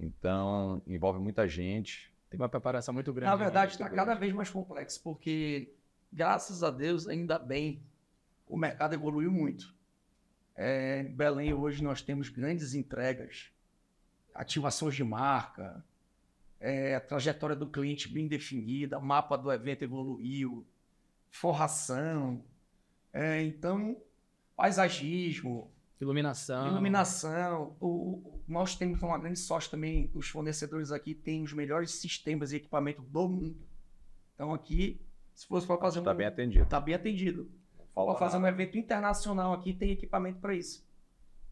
[0.00, 2.10] Então, envolve muita gente.
[2.30, 3.30] Tem uma preparação muito grande.
[3.30, 3.44] Na né?
[3.44, 5.74] verdade, está cada vez mais complexo, porque,
[6.12, 7.82] graças a Deus, ainda bem,
[8.46, 9.74] o mercado evoluiu muito.
[10.56, 13.52] É, em Belém, hoje, nós temos grandes entregas,
[14.34, 15.84] ativações de marca,
[16.58, 20.66] é, a trajetória do cliente bem definida, mapa do evento evoluiu,
[21.30, 22.42] forração,
[23.12, 23.96] é, então,
[24.56, 25.70] paisagismo,
[26.00, 26.66] Iluminação.
[26.68, 27.76] Iluminação.
[27.80, 32.52] O, o- nós temos uma grande sorte também, os fornecedores aqui têm os melhores sistemas
[32.52, 33.56] e equipamento do mundo.
[34.34, 35.00] Então aqui,
[35.34, 36.02] se fosse para fazer um...
[36.02, 36.66] Está bem atendido.
[36.66, 37.50] Tá bem atendido.
[37.94, 40.86] Fala fazer um evento internacional aqui, tem equipamento para isso.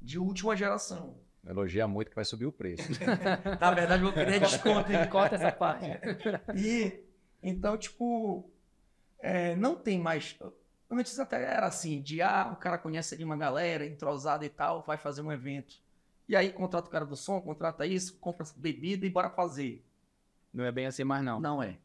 [0.00, 1.16] De última geração.
[1.46, 2.82] Elogia muito que vai subir o preço.
[3.60, 4.88] Na verdade, eu queria desconto.
[5.10, 5.86] Corta essa parte.
[6.56, 7.04] E
[7.42, 8.50] então, tipo,
[9.20, 10.38] é, não tem mais.
[10.90, 14.82] Antes até era assim, de ah, o cara conhece ali uma galera, entrosada e tal,
[14.82, 15.76] vai fazer um evento.
[16.28, 19.84] E aí contrata o cara do som, contrata isso, compra bebida e bora fazer.
[20.52, 21.40] Não é bem assim mais, não.
[21.40, 21.76] Não é.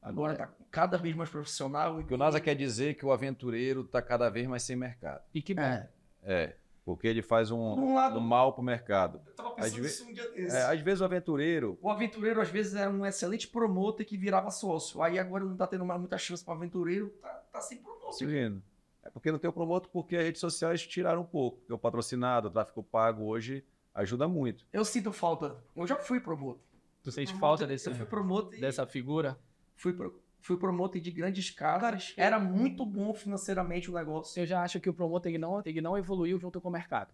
[0.00, 2.00] Agora tá cada vez mais profissional.
[2.00, 4.62] E O que o NASA quer dizer é que o aventureiro está cada vez mais
[4.62, 5.22] sem mercado.
[5.32, 5.62] E que bom.
[5.62, 5.88] É.
[6.24, 9.20] É, porque ele faz um, Um lado- um mal para o mercado.
[9.26, 10.56] Eu tava Às ve- nisso um dia desse.
[10.56, 14.50] É, às vezes o aventureiro O aventureiro, às vezes, era um excelente promotor que virava
[14.50, 15.00] sócio.
[15.02, 18.01] Aí agora não tá tendo mais muita chance para aventureiro, tá, tá sem promotor.
[18.18, 18.62] Seguindo.
[19.04, 21.58] É porque não tem o promotor, porque as redes sociais tiraram um pouco.
[21.58, 24.64] Porque o patrocinado, o tráfego pago hoje ajuda muito.
[24.72, 25.56] Eu sinto falta.
[25.76, 26.60] Eu já fui promotor.
[27.02, 29.36] Tu sente falta desse, Eu fui promotor e dessa figura?
[29.74, 32.14] fui, pro- fui promotor de grandes casas.
[32.16, 34.40] Era muito bom financeiramente o negócio.
[34.40, 37.12] Eu já acho que o promotor ele não, ele não evoluiu junto com o mercado.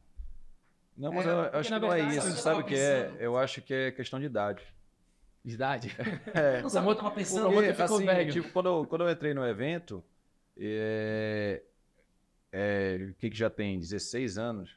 [0.94, 2.30] Não, mas É, eu, eu acho que não é isso.
[2.32, 3.16] Sabe o que é?
[3.18, 4.62] Eu acho que é questão de idade.
[5.42, 5.96] De idade.
[6.34, 7.42] É, Não o eu tava pensando?
[7.42, 8.32] promotor Porque, ficou assim, velho.
[8.32, 10.05] tipo, quando eu, quando eu entrei no evento,
[10.59, 11.62] é,
[12.52, 13.78] é, o que, que já tem?
[13.78, 14.76] 16 anos.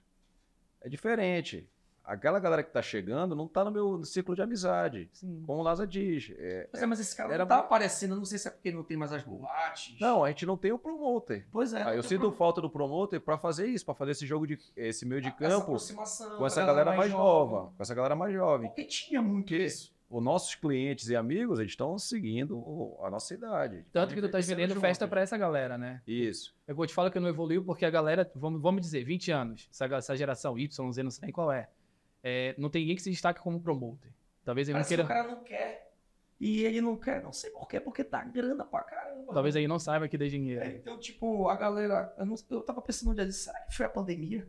[0.82, 1.68] É diferente.
[2.04, 5.08] Aquela galera que tá chegando não tá no meu ciclo de amizade.
[5.14, 5.44] Sim.
[5.46, 6.32] Como o Laza diz.
[6.36, 8.16] é, É, mas esse cara Era não tá aparecendo.
[8.16, 10.00] Não sei se é porque não tem mais as boates.
[10.00, 11.46] não, a gente não tem o promoter.
[11.52, 11.84] Pois é.
[11.84, 14.58] Aí eu sinto pro- falta do promoter para fazer isso, para fazer esse jogo de
[14.76, 18.34] esse meio de essa campo aproximação com essa galera mais nova, com essa galera mais
[18.34, 18.68] jovem.
[18.70, 19.94] Porque tinha muito Que- isso.
[20.12, 23.86] Os nossos clientes e amigos, eles estão seguindo a nossa idade.
[23.94, 26.02] Tanto que tu tá é vendendo festa pra essa galera, né?
[26.06, 26.54] Isso.
[26.68, 29.70] Eu vou te falar que não evoluiu porque a galera, vamos, vamos dizer, 20 anos,
[29.72, 31.70] essa, essa geração Y, Z, não sei nem qual é,
[32.22, 34.12] é, não tem ninguém que se destaque como promoter.
[34.44, 35.92] Talvez ele não que queira, o cara não quer.
[36.40, 39.32] E ele não quer, não sei porquê, porque tá grana pra caramba.
[39.34, 40.66] talvez ele não saiba que dê É, dinheiro.
[40.66, 42.14] então, tipo, a galera.
[42.18, 44.46] Eu, não- eu tava pensando um dia será que foi a pandemia?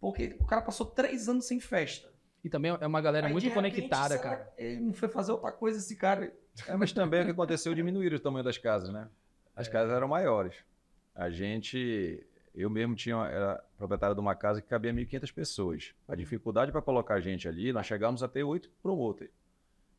[0.00, 2.08] Porque o cara passou três anos sem festa.
[2.46, 4.48] E também é uma galera Aí, muito repente, conectada, cara.
[4.56, 6.32] Ele não foi fazer outra coisa, esse cara.
[6.68, 9.08] É, mas também o que aconteceu diminuir o tamanho das casas, né?
[9.56, 10.54] As casas eram maiores.
[11.12, 12.24] A gente,
[12.54, 15.92] eu mesmo tinha, era proprietário de uma casa que cabia 1.500 pessoas.
[16.06, 19.32] A dificuldade para colocar gente ali, nós chegamos a ter oito promoters.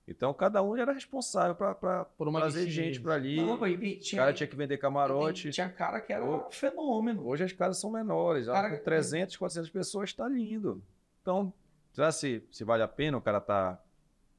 [0.07, 2.85] Então cada um era responsável para Por uma trazer listinha.
[2.85, 3.35] gente para ali.
[3.45, 5.49] Não, O tinha, cara tinha que vender camarote.
[5.49, 7.27] tinha cara que era um fenômeno.
[7.27, 8.45] Hoje as casas são menores.
[8.45, 10.81] Cara, com 300, 400 pessoas está lindo.
[11.21, 11.51] Então,
[11.97, 13.81] será se, se vale a pena o cara tá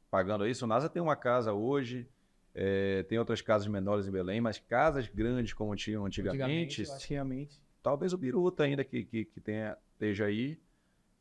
[0.08, 0.64] pagando isso?
[0.64, 2.08] O NASA tem uma casa hoje,
[2.54, 7.60] é, tem outras casas menores em Belém, mas casas grandes como tinham antigamente, realmente.
[7.82, 10.56] talvez o Biruta ainda que, que, que tenha, esteja aí,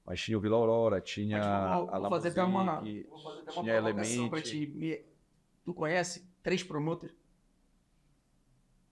[0.05, 1.39] mas tinha o Vila Aurora, tinha
[1.73, 4.67] vou, a vou fazer até uma, vou fazer até uma tinha provocação pra ti.
[4.75, 5.05] Me-
[5.65, 7.13] Tu conhece três promoters?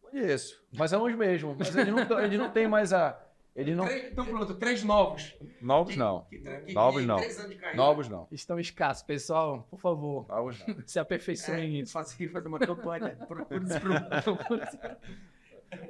[0.02, 1.56] Conheço, mas são os mesmos.
[1.58, 3.22] Mas eles não, eles não têm mais a...
[3.56, 3.86] Eles não...
[3.86, 5.34] Três, então pronto, três novos.
[5.62, 6.22] Novos Que- não.
[6.26, 7.16] que- que- Novos que- não.
[7.18, 7.78] três anos de carreira.
[7.78, 8.28] Novos não.
[8.32, 9.66] Estão escassos, pessoal.
[9.70, 10.76] Por favor, Novos não.
[10.86, 13.16] se aperfeiçoem É, fazer uma campanha.
[13.28, 13.62] Promotor.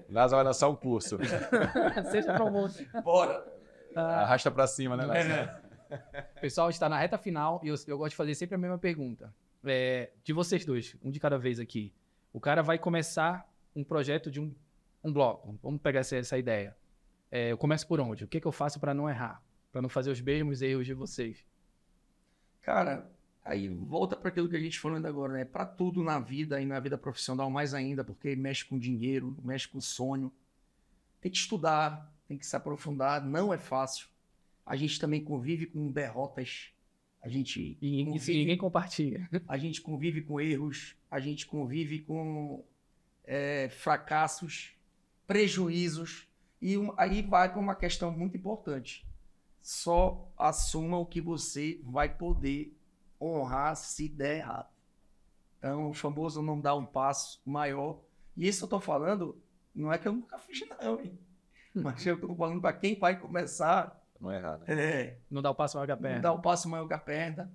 [0.10, 1.18] NASA vai lançar um curso.
[2.12, 2.86] Seja promotor.
[3.04, 3.46] Bora.
[3.96, 5.06] Ah, Arrasta pra cima, né?
[5.06, 5.62] NASA?
[5.90, 6.22] É.
[6.42, 9.34] Pessoal, está na reta final e eu, eu gosto de fazer sempre a mesma pergunta.
[9.64, 11.94] É, de vocês dois, um de cada vez aqui.
[12.34, 14.54] O cara vai começar um projeto de um,
[15.04, 15.58] um bloco.
[15.64, 16.76] Vamos pegar essa, essa ideia.
[17.32, 18.24] É, eu começo por onde?
[18.24, 19.44] O que, que eu faço para não errar?
[19.72, 21.46] Para não fazer os mesmos erros de vocês?
[22.62, 23.10] Cara,
[23.44, 25.46] aí volta para aquilo que a gente falando agora, né?
[25.46, 29.68] Para tudo na vida e na vida profissional mais ainda, porque mexe com dinheiro, mexe
[29.68, 30.32] com sonho.
[31.22, 34.08] Tem que estudar, tem que se aprofundar, não é fácil.
[34.66, 36.72] A gente também convive com derrotas.
[37.22, 39.30] A gente E, e convive, ninguém compartilha.
[39.48, 42.64] a gente convive com erros, a gente convive com
[43.24, 44.76] é, fracassos,
[45.28, 46.28] prejuízos.
[46.66, 49.06] E um- aí vai para uma questão muito importante.
[49.62, 52.76] Só assuma o que você vai poder
[53.22, 54.70] honrar se der errado.
[55.60, 58.00] Então, o famoso não dar um passo maior.
[58.36, 59.38] E isso eu tô falando,
[59.76, 61.18] não é que eu nunca fiz, não, hein?
[61.74, 64.02] Mas eu tô falando para quem vai começar.
[64.20, 64.64] Não é errado.
[64.68, 66.20] É, Não dá o passo maior que a perna.
[66.22, 67.52] dar o passo maior que a perna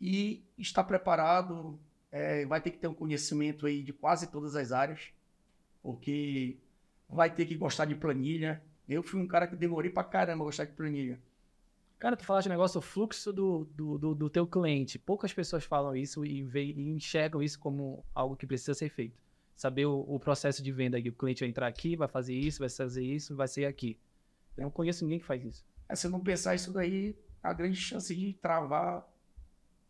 [0.00, 1.78] e estar preparado.
[2.10, 5.10] é, vai ter que ter um conhecimento aí de quase todas as áreas,
[5.82, 6.56] porque
[7.08, 8.62] vai ter que gostar de planilha.
[8.88, 11.20] Eu fui um cara que demorei pra caramba gostar de planilha.
[11.98, 14.98] Cara, tu falaste negócio, o fluxo do, do, do, do teu cliente.
[14.98, 19.18] Poucas pessoas falam isso e, e enxergam isso como algo que precisa ser feito.
[19.56, 21.08] Saber o, o processo de venda aqui.
[21.08, 23.98] O cliente vai entrar aqui, vai fazer isso, vai fazer isso, vai ser aqui.
[24.56, 25.64] Eu não conheço ninguém que faz isso.
[25.88, 29.06] É, se não pensar isso daí, a grande chance de travar,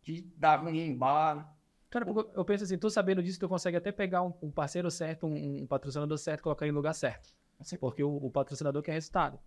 [0.03, 1.54] de dar ruim em bar.
[1.95, 4.91] Cara, porque eu penso assim, tu sabendo disso, tu consegue até pegar um, um parceiro
[4.91, 7.33] certo, um, um patrocinador certo, colocar em lugar certo.
[7.79, 9.39] Porque o, o patrocinador quer resultado.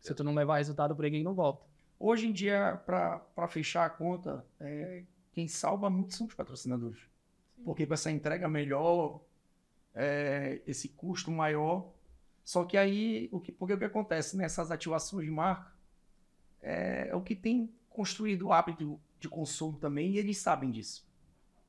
[0.00, 1.66] Se tu não levar resultado pra ninguém, não volta.
[1.98, 5.02] Hoje em dia, para fechar a conta, é,
[5.32, 7.00] quem salva muito são os patrocinadores.
[7.64, 9.20] Porque com essa entrega melhor,
[9.96, 11.92] é, esse custo maior.
[12.44, 15.72] Só que aí, o que, porque o que acontece nessas ativações de marca
[16.62, 21.07] é, é o que tem construído o hábito de consumo também e eles sabem disso.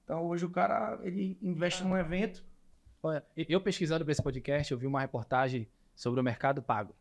[0.10, 2.44] Então hoje o cara ele investe num evento.
[3.04, 6.96] Olha, eu pesquisando para esse podcast, eu vi uma reportagem sobre o Mercado Pago.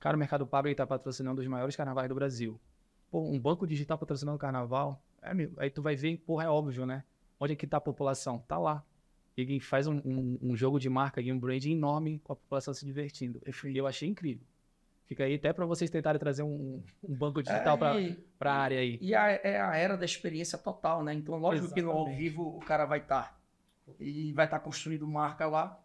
[0.00, 2.58] Cara, o Mercado Pago está patrocinando os maiores carnavais do Brasil.
[3.10, 6.48] Pô, um banco digital patrocinando o carnaval, é, meu, aí tu vai ver, porra, é
[6.48, 7.04] óbvio, né?
[7.38, 8.38] Onde é que tá a população?
[8.48, 8.82] Tá lá.
[9.36, 12.72] E faz um, um, um jogo de marca e um brand enorme com a população
[12.72, 13.42] se divertindo.
[13.74, 14.46] Eu achei incrível.
[15.08, 18.52] Fica aí até para vocês tentarem trazer um, um banco digital É, para e- a
[18.54, 18.98] área aí.
[19.00, 21.14] E a- é a era da experiência total, né?
[21.14, 22.18] Então, lógico que no ao Exatamente.
[22.22, 23.40] vivo o cara vai estar.
[23.98, 25.80] E vai estar construindo marca lá.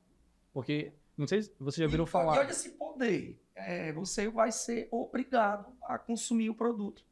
[0.54, 2.38] Porque, não sei se vocês já viram E falar.
[2.38, 3.40] olha esse poder.
[3.56, 7.06] É, você vai ser obrigado a consumir o produto.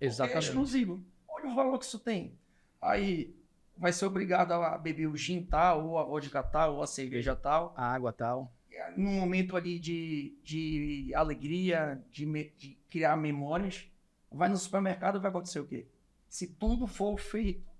[0.00, 0.46] É Exatamente.
[0.48, 1.04] exclusivo.
[1.28, 2.32] Olha o valor que isso tem.
[2.80, 3.36] Aí
[3.76, 7.36] vai ser obrigado a beber o gin tal, ou a vodka tal, ou a cerveja
[7.36, 7.74] tal.
[7.76, 8.50] A água tal.
[8.96, 13.88] Num momento ali de, de alegria, de, me- de criar memórias,
[14.30, 15.86] vai no supermercado vai acontecer o quê?
[16.28, 17.70] Se tudo for feito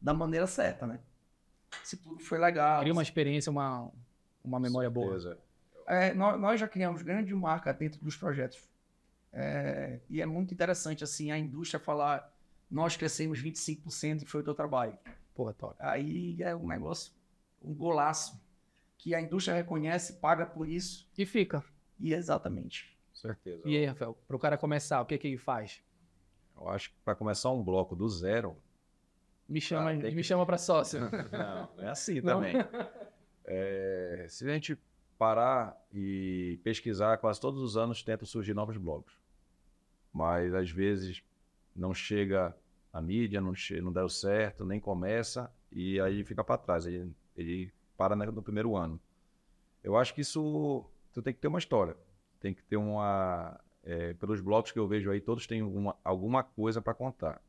[0.00, 1.00] da maneira certa, né?
[1.84, 2.80] Se tudo foi legal.
[2.80, 3.90] Cria uma experiência, uma,
[4.42, 5.38] uma memória boa.
[5.86, 8.58] É, nó- nós, já criamos grande marca dentro dos projetos.
[9.32, 12.32] É, e é muito interessante assim a indústria falar
[12.70, 14.96] nós crescemos 25% e foi o teu trabalho.
[15.34, 15.76] Porra, top.
[15.78, 17.12] Aí é um negócio,
[17.62, 18.40] um golaço
[19.02, 21.64] que a indústria reconhece, paga por isso E fica.
[21.98, 22.98] e exatamente.
[23.14, 23.62] Certeza.
[23.66, 25.82] E aí, Rafael, para o cara começar, o que que ele faz?
[26.56, 28.56] Eu acho que para começar um bloco do zero,
[29.48, 31.00] Me chama, Ah, me que- chama para sócio.
[31.32, 32.34] Não, é assim Não.
[32.40, 32.54] também.
[33.52, 34.78] É, se a gente
[35.18, 39.12] parar e pesquisar, quase todos os anos tentam surgir novos blogs.
[40.12, 41.22] Mas às vezes
[41.74, 42.56] não chega
[42.92, 46.86] a mídia, não, che- não deu certo, nem começa, e aí fica para trás.
[46.86, 48.98] Ele, ele para no primeiro ano.
[49.84, 51.94] Eu acho que isso tu tem que ter uma história.
[52.40, 53.60] Tem que ter uma.
[53.84, 57.42] é, pelos blogs que eu vejo aí, todos têm alguma, alguma coisa para contar.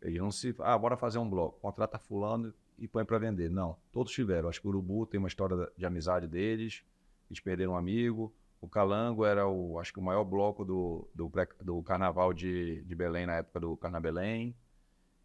[0.00, 0.54] Eles não se.
[0.60, 1.60] Ah, bora fazer um blog.
[1.60, 3.50] Contrata fulano e põe para vender.
[3.50, 4.48] Não, todos tiveram.
[4.48, 6.82] Acho que o Urubu tem uma história de amizade deles.
[7.28, 8.34] Eles perderam um amigo.
[8.62, 11.30] O Calango era o, acho que o maior bloco do, do,
[11.60, 14.56] do carnaval de, de Belém na época do Carna Belém.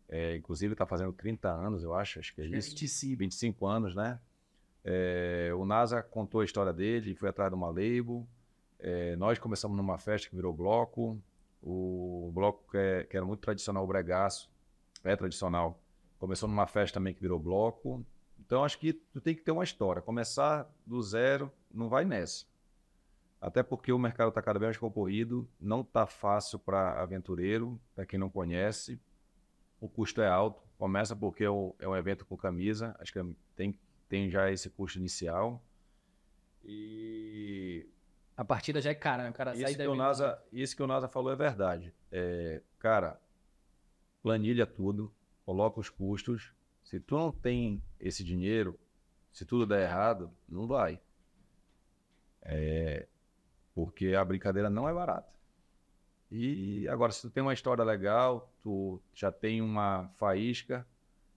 [0.09, 2.51] É, inclusive está fazendo 30 anos, eu acho, acho que é isso.
[3.15, 4.19] 25 anos, né?
[4.83, 8.27] É, o NASA contou a história dele, foi atrás de uma label.
[8.79, 11.21] É, nós começamos numa festa que virou bloco.
[11.61, 14.51] O bloco que, é- que era muito tradicional, o Bregaço,
[15.03, 15.79] é tradicional.
[16.19, 18.05] Começou numa festa também que virou bloco.
[18.39, 20.01] Então acho que tu tem que ter uma história.
[20.01, 22.45] Começar do zero, não vai nessa.
[23.39, 28.05] Até porque o mercado está cada vez mais concorrido, não está fácil para aventureiro, para
[28.05, 28.99] quem não conhece.
[29.81, 30.61] O custo é alto.
[30.77, 33.77] Começa porque é um, é um evento com camisa, acho que tem,
[34.13, 35.59] tem já esse custo inicial.
[36.63, 37.87] E
[38.37, 39.31] A partida já é cara, né?
[39.31, 41.91] O cara sai isso que, o NASA, isso que o NASA falou é verdade.
[42.11, 43.19] É, cara,
[44.21, 45.11] planilha tudo,
[45.43, 46.53] coloca os custos.
[46.83, 48.79] Se tu não tem esse dinheiro,
[49.31, 51.01] se tudo der errado, não vai.
[52.43, 53.07] É,
[53.73, 55.33] Porque a brincadeira não é barata.
[56.29, 60.85] E agora, se tu tem uma história legal, tu já tem uma faísca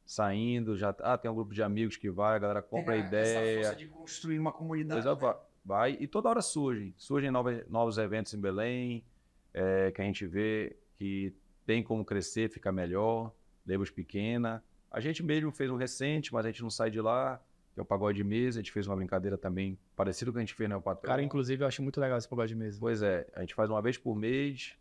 [0.07, 3.07] saindo, já ah, tem um grupo de amigos que vai, a galera compra a Tem
[3.07, 3.39] ideia.
[3.39, 5.03] Essa força de construir uma comunidade.
[5.03, 6.95] Coisa va- vai e toda hora surgem.
[6.97, 9.05] Surgem novos, novos eventos em Belém,
[9.53, 11.35] é, que a gente vê que
[11.67, 13.33] tem como crescer, ficar melhor,
[13.67, 14.63] labels pequena.
[14.91, 17.43] A gente mesmo fez um recente, mas a gente não sai de lá,
[17.75, 18.61] que é o Pagode de Mesa.
[18.61, 21.09] A gente fez uma brincadeira também parecida com o que a gente fez no Patrão.
[21.11, 22.79] Cara, inclusive, eu acho muito legal esse pagode de mesa.
[22.79, 24.79] Pois é, a gente faz uma vez por mês.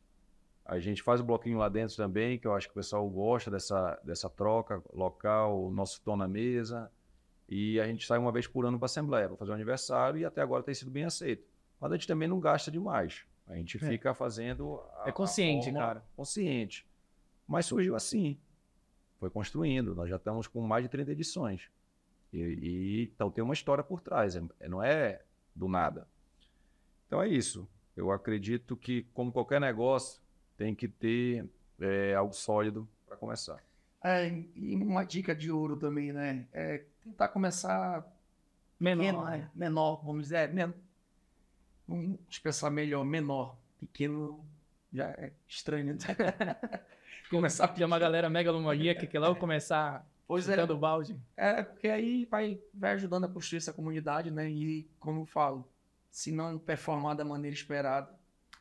[0.66, 3.52] A gente faz o bloquinho lá dentro também, que eu acho que o pessoal gosta
[3.52, 6.92] dessa, dessa troca local, nosso tom na mesa.
[7.48, 10.20] E a gente sai uma vez por ano para a Assembleia, para fazer um aniversário,
[10.20, 11.46] e até agora tem sido bem aceito.
[11.80, 13.24] Mas a gente também não gasta demais.
[13.46, 13.80] A gente É.
[13.88, 14.82] fica fazendo.
[14.98, 16.04] a- É consciente, cara.
[16.16, 16.88] Consciente.
[17.48, 18.40] Mas surgiu assim.
[19.20, 19.94] Foi construindo.
[19.94, 21.70] Nós já estamos com mais de 30 edições.
[22.34, 24.36] E, e- então tem uma história por trás.
[24.36, 25.22] é- não é
[25.56, 26.08] do nada.
[27.06, 27.68] Então é isso.
[27.96, 30.20] Eu acredito que, como qualquer negócio,
[30.58, 31.46] tem que ter
[31.80, 33.64] é, algo sólido para começar.
[34.04, 36.46] É, e uma dica de ouro também, né?
[36.54, 38.06] É tentar começar
[38.80, 39.04] Menor.
[39.04, 39.50] pequeno, né?
[39.56, 40.74] menor, vamos dizer, men...
[41.88, 43.58] vamos expressar melhor, menor.
[43.80, 44.46] Pequeno
[44.94, 46.00] já é estranho, né?
[47.30, 51.20] começar Tem uma galera megalomaníaca que quer logo começar Pois é, o balde.
[51.38, 54.50] é, porque aí vai, vai ajudando a construir essa comunidade, né?
[54.50, 55.68] E, como eu falo,
[56.10, 58.12] se não performar da maneira esperada,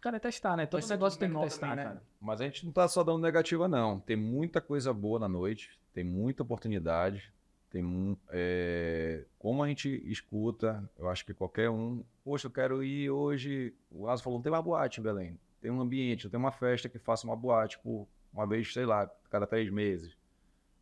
[0.04, 0.66] Cara, é testar, né?
[0.66, 1.84] Todo ser negócio tem que testar, também, né?
[1.84, 2.02] cara.
[2.20, 3.98] Mas a gente não está só dando negativa, não.
[3.98, 7.32] Tem muita coisa boa na noite, tem muita oportunidade.
[7.70, 12.04] Tem é, como a gente escuta, eu acho que qualquer um.
[12.22, 13.74] Poxa, eu quero ir hoje.
[13.90, 15.40] O Asa falou: não tem uma boate em Belém.
[15.58, 18.84] Tem um ambiente, não tem uma festa que faça uma boate por uma vez, sei
[18.84, 20.14] lá, cada três meses.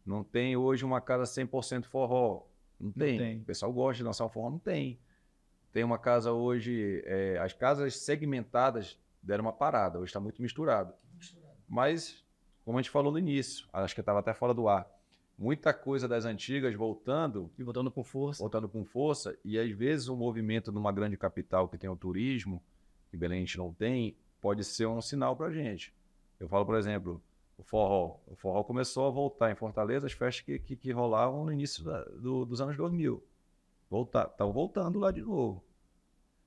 [0.04, 2.44] Não tem hoje uma casa 100% forró.
[2.80, 3.18] Não tem.
[3.18, 3.38] tem.
[3.38, 4.98] O pessoal gosta de dançar forró, não tem.
[5.72, 10.92] Tem uma casa hoje, é, as casas segmentadas deram uma parada, hoje está muito misturado.
[11.68, 12.24] Mas,
[12.64, 14.86] como a gente falou no início, acho que estava até fora do ar,
[15.38, 18.42] muita coisa das antigas voltando, E voltando com força.
[18.42, 22.62] voltando com força, e às vezes o movimento numa grande capital que tem o turismo,
[23.10, 25.94] que Belém a gente não tem, pode ser um sinal para a gente.
[26.40, 27.22] Eu falo, por exemplo,
[27.56, 28.16] o forró.
[28.26, 31.84] O forró começou a voltar em Fortaleza, as festas que, que, que rolavam no início
[31.84, 33.22] da- do- dos anos 2000.
[34.30, 35.62] Estão voltando lá de novo.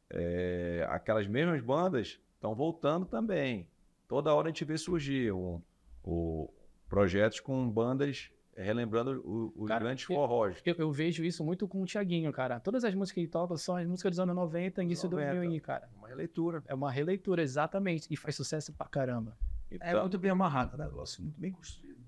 [0.10, 3.68] É, aquelas mesmas bandas estão voltando também.
[4.08, 5.60] Toda hora a gente vê surgir um,
[6.04, 6.50] o,
[6.88, 10.62] projetos com bandas relembrando o- os Cara, grandes eu- forrós.
[10.64, 12.60] Eu, eu vejo isso muito com o Thiaguinho, cara.
[12.60, 15.34] Todas as músicas que ele toca são as músicas dos anos 90, início do 90.
[15.36, 15.90] 2000, cara.
[15.98, 16.64] Uma releitura.
[16.68, 18.08] É uma releitura, exatamente.
[18.12, 19.36] E faz sucesso pra caramba.
[19.72, 20.86] é Então, muito bem amarrado, né?
[20.86, 22.00] negócio muito bem construído.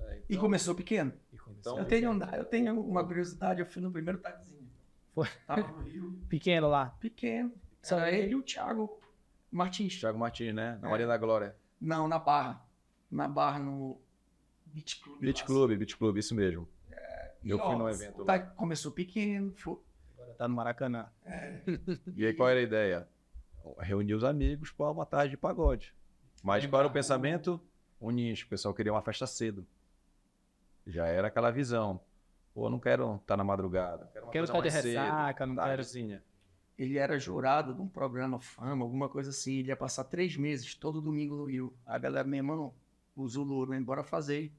[0.00, 1.12] é, E começou pequeno.
[1.60, 4.66] Então- eu, tenho, um- eu tenho uma curiosidade, eu fui no primeiro taxizinho.
[5.14, 5.28] Foi.
[5.46, 6.86] Tava no Rio, Pequeno lá.
[7.00, 7.52] pequeno.
[7.82, 8.98] Só ele e o Thiago
[9.56, 9.98] Martins.
[9.98, 10.78] Thiago Martins, né?
[10.80, 10.90] Na É.
[10.90, 11.56] Maria da Glória.
[11.80, 12.64] Não, na Barra.
[13.10, 14.00] Na Barra, no
[14.66, 15.20] Beach Club.
[15.20, 15.46] Beach lá.
[15.46, 16.68] Club, Beach Club, isso mesmo.
[17.42, 18.38] E, Eu fui ó, num evento tá- lá.
[18.40, 19.78] Começou pequeno, foi,
[20.18, 21.08] Agora tá no Maracanã.
[22.16, 23.08] E aí qual era a ideia?
[23.78, 25.94] Reunir os amigos para uma tarde de pagode.
[26.42, 27.60] Mas qual era o pensamento?
[28.00, 28.42] Unir.
[28.44, 29.66] O pessoal queria uma festa cedo.
[30.86, 32.00] Já era aquela visão.
[32.54, 34.10] Pô, não quero estar na madrugada.
[34.32, 35.66] Quero, estar de mais cedo, ressaca, não quero.
[35.68, 36.22] tardezinha.
[36.78, 39.58] Ele era jurado de um programa Fama, alguma coisa assim.
[39.58, 41.72] Ele ia passar três meses, todo domingo no Rio.
[41.86, 42.74] A galera, meu irmão,
[43.14, 43.80] o Zulu, né?
[43.80, 44.52] Bora fazer.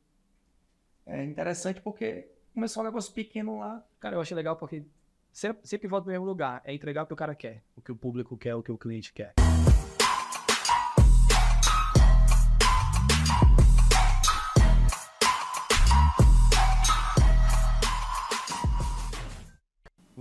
[1.06, 3.84] É interessante porque começou um negócio pequeno lá.
[4.00, 4.84] Cara, eu acho legal porque
[5.32, 6.62] sempre, sempre volta no mesmo lugar.
[6.66, 7.64] É entregar o que o cara quer.
[7.76, 9.34] O que o público quer, o que o cliente quer.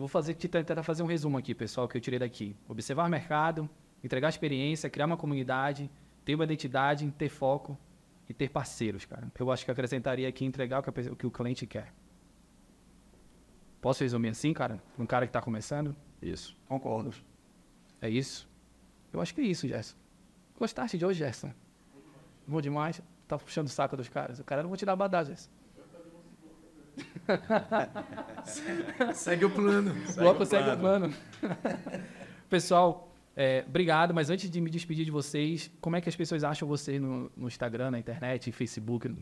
[0.07, 2.55] Vou fazer, tentar fazer um resumo aqui, pessoal, que eu tirei daqui.
[2.69, 3.69] Observar o mercado,
[4.05, 5.91] entregar experiência, criar uma comunidade,
[6.25, 7.77] ter uma identidade, ter foco
[8.29, 9.27] e ter parceiros, cara.
[9.37, 11.93] Eu acho que acrescentaria aqui entregar o que, a o que o cliente quer.
[13.81, 14.81] Posso resumir assim, cara?
[14.97, 15.97] Um cara que tá começando?
[16.23, 16.57] Isso.
[16.69, 17.13] Concordo.
[18.01, 18.49] É isso?
[19.13, 19.97] Eu acho que é isso, Gerson.
[20.57, 21.53] Gostaste de hoje, Gerson?
[22.47, 23.03] Bom demais.
[23.27, 24.39] Tá puxando o saco dos caras.
[24.39, 25.51] O cara não vou te dar badá, Gerson.
[29.15, 29.93] Segue o plano.
[30.11, 31.15] O bloco segue o plano.
[32.49, 34.15] Pessoal, é, obrigado.
[34.15, 37.31] Mas antes de me despedir de vocês, como é que as pessoas acham vocês no,
[37.37, 39.15] no Instagram, na internet, Facebook,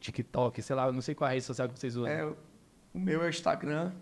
[0.00, 2.10] TikTok, sei lá, não sei qual é a rede social que vocês usam.
[2.10, 2.24] É,
[2.94, 3.92] o meu é o Instagram,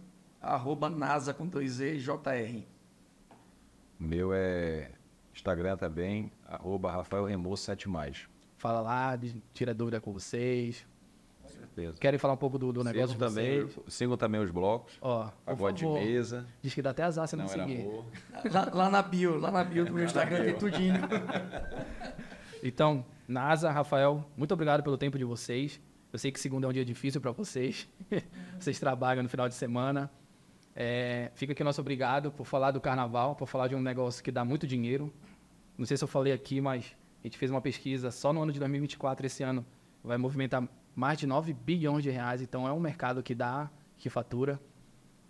[0.41, 2.63] arroba NASA com dois Z, JR.
[3.99, 4.91] O meu é
[5.35, 8.29] Instagram também, arroba Rafael Remoço 7 mais.
[8.59, 9.19] Fala lá,
[9.53, 10.87] tira dúvida com vocês.
[11.47, 11.99] Certeza.
[11.99, 14.95] Querem falar um pouco do, do negócio Sigam de também, sigam também os blocos.
[15.01, 16.47] Ó, Pagode de mesa.
[16.63, 17.89] Diz que dá até azar se não, Não era seguir.
[18.53, 21.01] Lá, lá na bio, lá na bio do meu Instagram tem tudinho.
[22.63, 25.81] Então, NASA, Rafael, muito obrigado pelo tempo de vocês.
[26.13, 27.87] Eu sei que segunda é um dia difícil para vocês.
[28.59, 30.11] vocês trabalham no final de semana.
[30.75, 34.23] É, fica aqui o nosso obrigado por falar do carnaval, por falar de um negócio
[34.23, 35.13] que dá muito dinheiro.
[35.79, 38.53] Não sei se eu falei aqui, mas a gente fez uma pesquisa só no ano
[38.53, 39.65] de 2024, esse ano,
[40.03, 40.67] vai movimentar
[40.97, 42.41] mais de 9 bilhões de reais.
[42.43, 44.59] Então, é um mercado que dá, que fatura.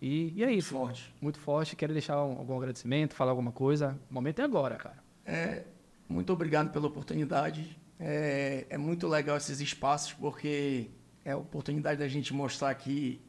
[0.01, 0.71] E, e é isso.
[0.71, 1.12] Forte.
[1.21, 1.75] Muito forte.
[1.77, 3.99] Quero deixar um- algum agradecimento, falar alguma coisa.
[4.11, 4.97] O momento é agora, cara.
[5.25, 5.64] É,
[6.09, 7.77] muito obrigado pela oportunidade.
[7.99, 10.89] É, é muito legal esses espaços, porque
[11.25, 13.21] é a oportunidade da gente mostrar que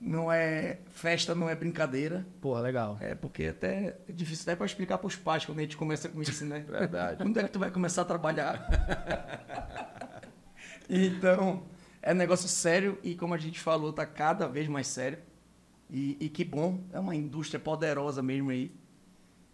[0.00, 2.26] não é festa, não é brincadeira.
[2.40, 2.98] Porra, legal.
[3.00, 6.08] É porque até é difícil até para explicar para os pais quando a gente começa
[6.08, 6.60] com isso, né?
[6.68, 7.18] Verdade.
[7.22, 8.66] Quando é que tu vai começar a trabalhar?
[10.88, 11.62] então,
[12.02, 15.18] é um negócio sério e como a gente falou, tá cada vez mais sério.
[15.90, 18.74] E, e que bom, é uma indústria poderosa mesmo aí.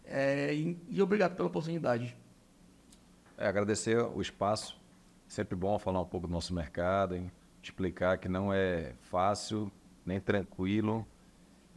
[0.04, 2.16] É, e, e obrigado pela oportunidade.
[3.36, 4.78] É, agradecer o espaço.
[5.28, 7.30] Sempre bom falar um pouco do nosso mercado, hein?
[7.62, 9.70] explicar que não é fácil,
[10.04, 11.06] nem tranquilo,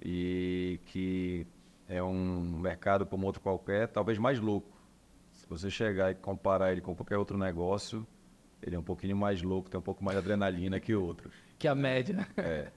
[0.01, 1.45] e que
[1.87, 4.71] é um mercado como outro qualquer, talvez mais louco.
[5.31, 8.05] Se você chegar e comparar ele com qualquer outro negócio,
[8.66, 11.34] ele é um pouquinho mais louco, tem um pouco mais de adrenalina que outros.
[11.59, 12.28] Que a média.
[12.38, 12.72] É.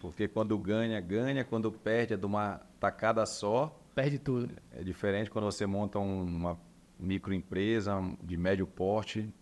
[0.00, 3.76] Porque quando ganha, ganha, quando perde é de uma tacada só.
[3.94, 4.50] Perde tudo.
[4.72, 6.58] É diferente quando você monta um- uma
[6.98, 9.32] microempresa de médio porte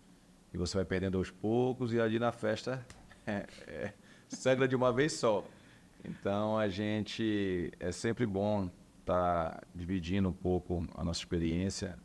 [0.53, 2.85] e você vai perdendo aos poucos e ali na festa
[3.25, 3.93] é, é,
[4.27, 5.43] sangra de uma vez só.
[6.05, 8.69] Então a gente é sempre bom
[8.99, 11.97] estar dividindo um pouco a nossa experiência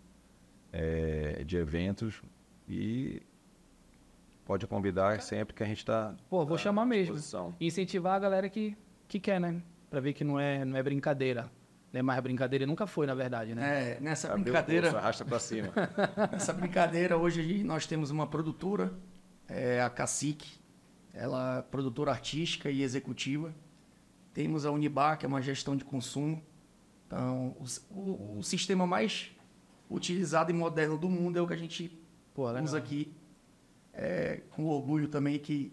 [0.73, 2.23] é, de eventos
[2.69, 3.23] e
[4.53, 7.15] pode convidar sempre que a gente está Pô, vou chamar mesmo.
[7.59, 8.77] E incentivar a galera que,
[9.09, 9.63] que quer, né?
[9.89, 11.51] Pra ver que não é, não é brincadeira.
[11.91, 13.93] Não é mais brincadeira nunca foi, na verdade, né?
[13.97, 15.73] É, nessa Abriu o brincadeira, pulso, arrasta para cima.
[16.33, 18.93] Nessa brincadeira, hoje nós temos uma produtora,
[19.49, 20.59] é a Cacique,
[21.15, 23.55] ela é produtora artística e executiva.
[24.35, 26.43] Temos a Unibar, que é uma gestão de consumo.
[27.07, 29.31] Então, o, o- o sistema mais
[29.91, 31.99] utilizado e moderno do mundo é o que a gente
[32.35, 33.15] Pô, usa aqui.
[33.95, 35.73] É, com orgulho também que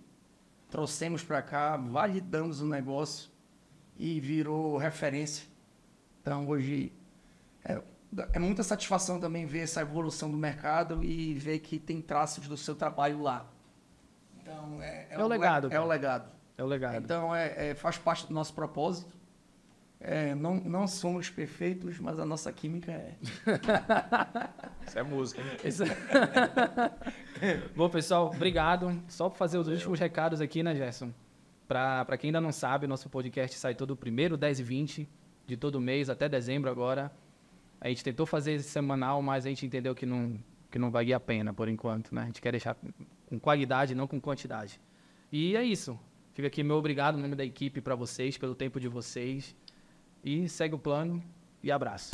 [0.70, 3.30] trouxemos para cá, validamos o negócio
[3.98, 5.48] e virou referência.
[6.22, 6.92] Então, hoje
[7.64, 7.82] é,
[8.34, 12.58] é muita satisfação também ver essa evolução do mercado e ver que tem traços do
[12.58, 13.50] seu trabalho lá.
[14.42, 15.84] Então, é, É o legado, É, cara.
[15.84, 16.32] o legado.
[16.58, 16.96] É o legado.
[16.98, 19.18] Então, é, é- faz parte do nosso propósito.
[20.02, 23.16] É, não, não somos perfeitos, mas a nossa química é.
[24.88, 25.42] Isso é música.
[25.42, 25.48] hein?
[25.66, 25.84] Isso-
[27.76, 29.02] Bom, pessoal, obrigado.
[29.08, 31.12] Só para fazer os últimos recados aqui, né, Gerson?
[31.68, 35.10] Para quem ainda não sabe, nosso podcast sai todo primeiro, 10 e 20
[35.46, 37.12] de todo mês, até dezembro agora.
[37.82, 40.40] A gente tentou fazer esse semanal, mas a gente entendeu que não,
[40.72, 42.24] que não valia a pena por enquanto, né?
[42.24, 42.76] A gente quer deixar
[43.28, 44.80] com qualidade, não com quantidade.
[45.32, 45.98] E é isso.
[46.34, 49.56] Fica aqui meu obrigado no nome da equipe para vocês, pelo tempo de vocês.
[50.24, 51.24] E segue o plano
[51.64, 52.12] e abraço.